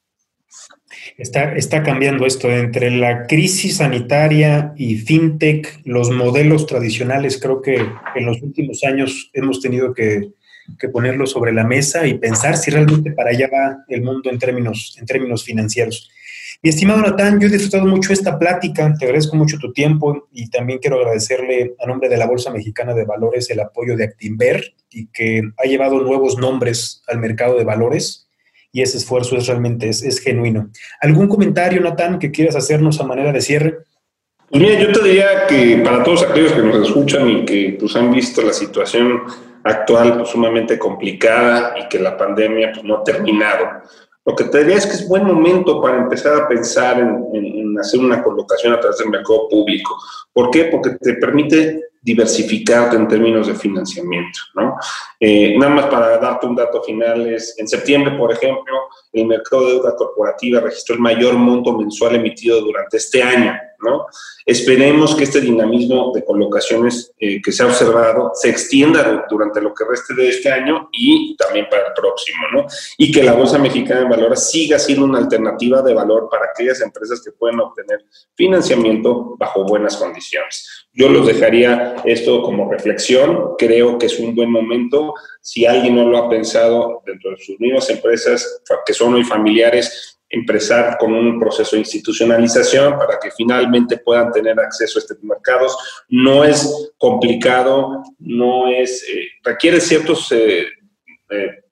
Está, 1.16 1.55
está 1.55 1.82
cambiando 1.82 2.26
esto. 2.26 2.51
Entre 2.51 2.90
la 2.90 3.26
crisis 3.26 3.76
sanitaria 3.76 4.72
y 4.76 4.97
fintech, 4.97 5.80
los 5.84 6.11
modelos 6.11 6.66
tradicionales, 6.66 7.38
creo 7.40 7.62
que 7.62 7.76
en 7.76 8.26
los 8.26 8.43
últimos 8.43 8.84
años 8.84 9.30
hemos 9.32 9.61
tenido 9.61 9.95
que, 9.95 10.30
que 10.78 10.88
ponerlo 10.88 11.26
sobre 11.26 11.53
la 11.53 11.64
mesa 11.64 12.07
y 12.07 12.14
pensar 12.14 12.57
si 12.57 12.70
realmente 12.70 13.12
para 13.12 13.30
allá 13.30 13.49
va 13.53 13.84
el 13.88 14.03
mundo 14.03 14.30
en 14.30 14.38
términos, 14.38 14.97
en 14.99 15.07
términos 15.07 15.45
financieros. 15.45 16.11
Mi 16.64 16.70
estimado 16.70 17.01
Natán, 17.01 17.40
yo 17.40 17.49
he 17.49 17.51
disfrutado 17.51 17.86
mucho 17.86 18.12
esta 18.12 18.38
plática, 18.38 18.95
te 18.97 19.07
agradezco 19.07 19.34
mucho 19.34 19.59
tu 19.59 19.72
tiempo 19.72 20.28
y 20.30 20.49
también 20.49 20.78
quiero 20.78 20.97
agradecerle 20.97 21.74
a 21.82 21.86
nombre 21.86 22.09
de 22.09 22.16
la 22.16 22.26
Bolsa 22.26 22.53
Mexicana 22.53 22.95
de 22.95 23.05
Valores 23.05 23.51
el 23.51 23.59
apoyo 23.59 23.97
de 23.97 24.05
Actinver 24.05 24.72
y 24.90 25.07
que 25.07 25.43
ha 25.57 25.66
llevado 25.66 26.01
nuevos 26.01 26.38
nombres 26.38 27.03
al 27.09 27.18
mercado 27.18 27.59
de 27.59 27.64
valores 27.64 28.28
y 28.73 28.81
ese 28.81 28.97
esfuerzo 28.97 29.37
es 29.37 29.47
realmente 29.47 29.89
es, 29.89 30.20
genuino. 30.20 30.70
¿Algún 31.01 31.29
comentario, 31.29 31.81
Natán, 31.81 32.18
que 32.18 32.31
quieras 32.31 32.57
hacernos 32.57 32.99
a 33.01 33.05
manera 33.05 33.31
de 33.31 33.43
cierre? 33.43 33.79
Pues 34.49 34.62
mira, 34.62 34.81
yo 34.81 34.93
te 34.93 35.03
diría 35.05 35.47
que 35.47 35.83
para 35.85 36.03
todos 36.03 36.23
aquellos 36.23 36.53
que 36.53 36.62
nos 36.62 36.89
escuchan 36.89 37.29
y 37.29 37.45
que 37.45 37.77
pues, 37.79 37.95
han 37.97 38.11
visto 38.11 38.43
la 38.43 38.53
situación 38.53 39.23
actual 39.62 40.16
pues, 40.16 40.31
sumamente 40.31 40.79
complicada 40.79 41.75
y 41.79 41.89
que 41.89 41.99
la 41.99 42.16
pandemia 42.16 42.73
pues, 42.73 42.85
no 42.85 42.97
ha 42.97 43.05
terminado, 43.05 43.66
lo 44.25 44.37
que 44.37 44.45
te 44.45 44.59
diría 44.59 44.77
es 44.77 44.87
que 44.87 44.93
es 44.93 45.09
buen 45.09 45.25
momento 45.25 45.81
para 45.81 45.99
empezar 45.99 46.35
a 46.41 46.49
pensar 46.49 46.99
en, 46.99 47.27
en 47.35 47.79
hacer 47.79 48.01
una 48.01 48.23
colocación 48.23 48.73
a 48.73 48.81
través 48.81 48.99
del 48.99 49.09
mercado 49.09 49.49
público. 49.49 49.99
¿Por 50.33 50.51
qué? 50.51 50.66
Porque 50.66 50.91
te 50.91 51.14
permite 51.14 51.91
diversificarte 52.03 52.96
en 52.96 53.07
términos 53.07 53.46
de 53.46 53.55
financiamiento, 53.55 54.40
¿no? 54.55 54.76
Eh, 55.20 55.57
nada 55.57 55.72
más 55.72 55.86
para 55.86 56.18
darte 56.18 56.46
un 56.46 56.57
dato 56.57 56.82
final, 56.82 57.28
es 57.28 57.55
en 57.59 57.68
septiembre, 57.68 58.16
por 58.18 58.32
ejemplo, 58.32 58.74
el 59.12 59.26
mercado 59.26 59.66
de 59.66 59.72
deuda 59.74 59.94
corporativa 59.94 60.61
registró 60.61 60.96
el 60.96 61.00
mayor 61.00 61.34
monto 61.34 61.78
mensual 61.78 62.16
emitido 62.16 62.61
durante 62.61 62.96
este 62.96 63.22
año, 63.22 63.57
Esperemos 64.45 65.14
que 65.14 65.24
este 65.24 65.41
dinamismo 65.41 66.12
de 66.14 66.24
colocaciones 66.24 67.12
eh, 67.18 67.41
que 67.43 67.53
se 67.53 67.62
ha 67.62 67.66
observado 67.66 68.33
se 68.35 68.51
extienda 68.51 69.24
durante 69.28 69.61
lo 69.61 69.72
que 69.74 69.85
reste 69.85 70.14
de 70.14 70.28
este 70.28 70.51
año 70.51 70.89
y 70.93 71.37
también 71.37 71.66
para 71.70 71.89
el 71.89 71.93
próximo, 71.95 72.39
¿no? 72.53 72.66
Y 72.99 73.12
que 73.12 73.22
la 73.22 73.33
Bolsa 73.33 73.59
Mexicana 73.59 74.01
de 74.01 74.09
Valores 74.09 74.51
siga 74.51 74.78
siendo 74.78 75.05
una 75.05 75.18
alternativa 75.18 75.83
de 75.83 75.95
valor 75.95 76.28
para 76.30 76.47
aquellas 76.47 76.80
empresas 76.80 77.22
que 77.22 77.33
pueden 77.33 77.61
obtener 77.61 78.05
financiamiento 78.35 79.37
bajo 79.39 79.64
buenas 79.64 79.97
condiciones. 79.97 80.89
Yo 80.93 81.09
los 81.09 81.26
dejaría 81.26 81.97
esto 82.05 82.43
como 82.43 82.70
reflexión. 82.70 83.55
Creo 83.57 83.99
que 83.99 84.07
es 84.07 84.18
un 84.18 84.35
buen 84.35 84.51
momento. 84.51 85.14
Si 85.41 85.64
alguien 85.64 85.97
no 85.97 86.07
lo 86.09 86.18
ha 86.18 86.28
pensado 86.28 87.03
dentro 87.07 87.30
de 87.30 87.39
sus 87.39 87.59
mismas 87.59 87.89
empresas, 87.91 88.62
que 88.85 88.93
son 88.93 89.14
hoy 89.14 89.24
familiares, 89.24 90.20
empezar 90.33 90.97
con 90.99 91.12
un 91.12 91.39
proceso 91.39 91.76
de 91.76 91.80
institucionalización 91.80 92.99
para 92.99 93.20
que 93.20 93.30
finalmente 93.30 93.99
puedan 93.99 94.33
tener 94.33 94.59
acceso 94.59 94.99
a 94.99 95.03
estos 95.03 95.22
mercados. 95.22 95.76
No 96.09 96.43
es 96.43 96.93
complicado, 96.97 98.03
no 98.18 98.66
es, 98.66 99.05
eh, 99.05 99.28
requiere 99.45 99.78
ciertos, 99.78 100.33
eh, 100.33 100.66
eh, 101.30 101.64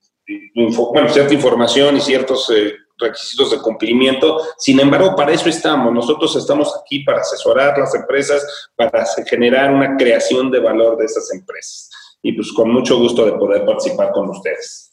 bueno, 0.92 1.08
cierta 1.08 1.32
información 1.32 1.96
y 1.96 2.00
ciertos 2.02 2.52
requisitos 2.98 3.50
de 3.50 3.58
cumplimiento. 3.62 4.42
Sin 4.58 4.78
embargo, 4.78 5.16
para 5.16 5.32
eso 5.32 5.48
estamos. 5.48 5.90
Nosotros 5.90 6.36
estamos 6.36 6.70
aquí 6.82 7.02
para 7.02 7.20
asesorar 7.20 7.78
las 7.78 7.94
empresas, 7.94 8.70
para 8.76 9.06
generar 9.26 9.72
una 9.72 9.96
creación 9.96 10.50
de 10.50 10.60
valor 10.60 10.98
de 10.98 11.06
esas 11.06 11.32
empresas. 11.32 11.90
Y 12.22 12.32
pues 12.32 12.52
con 12.52 12.70
mucho 12.70 12.98
gusto 12.98 13.24
de 13.24 13.32
poder 13.32 13.64
participar 13.64 14.12
con 14.12 14.28
ustedes. 14.28 14.92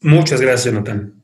Muchas 0.00 0.40
gracias, 0.40 0.74
Natán. 0.74 1.15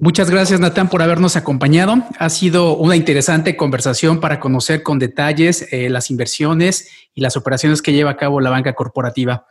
Muchas 0.00 0.30
gracias, 0.30 0.60
Natán, 0.60 0.88
por 0.88 1.02
habernos 1.02 1.34
acompañado. 1.34 1.96
Ha 2.20 2.30
sido 2.30 2.76
una 2.76 2.94
interesante 2.94 3.56
conversación 3.56 4.20
para 4.20 4.38
conocer 4.38 4.84
con 4.84 5.00
detalles 5.00 5.66
eh, 5.72 5.90
las 5.90 6.10
inversiones 6.10 6.88
y 7.16 7.20
las 7.20 7.36
operaciones 7.36 7.82
que 7.82 7.92
lleva 7.92 8.12
a 8.12 8.16
cabo 8.16 8.40
la 8.40 8.50
banca 8.50 8.74
corporativa. 8.74 9.46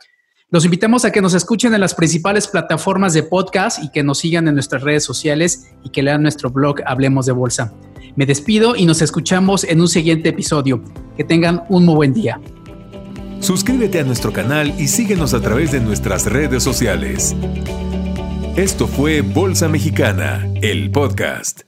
Los 0.50 0.64
invitamos 0.64 1.04
a 1.04 1.12
que 1.12 1.20
nos 1.20 1.34
escuchen 1.34 1.74
en 1.74 1.82
las 1.82 1.94
principales 1.94 2.48
plataformas 2.48 3.12
de 3.12 3.24
podcast 3.24 3.84
y 3.84 3.90
que 3.90 4.02
nos 4.02 4.20
sigan 4.20 4.48
en 4.48 4.54
nuestras 4.54 4.82
redes 4.82 5.04
sociales 5.04 5.68
y 5.84 5.90
que 5.90 6.02
lean 6.02 6.22
nuestro 6.22 6.48
blog 6.48 6.76
Hablemos 6.86 7.26
de 7.26 7.32
Bolsa. 7.32 7.74
Me 8.16 8.24
despido 8.24 8.74
y 8.74 8.86
nos 8.86 9.02
escuchamos 9.02 9.64
en 9.64 9.82
un 9.82 9.88
siguiente 9.88 10.30
episodio. 10.30 10.82
Que 11.14 11.24
tengan 11.24 11.64
un 11.68 11.84
muy 11.84 11.94
buen 11.94 12.14
día. 12.14 12.40
Suscríbete 13.40 14.00
a 14.00 14.04
nuestro 14.04 14.32
canal 14.32 14.72
y 14.80 14.88
síguenos 14.88 15.34
a 15.34 15.42
través 15.42 15.72
de 15.72 15.80
nuestras 15.80 16.24
redes 16.24 16.62
sociales. 16.62 17.36
Esto 18.58 18.88
fue 18.88 19.20
Bolsa 19.20 19.68
Mexicana, 19.68 20.44
el 20.60 20.90
podcast. 20.90 21.67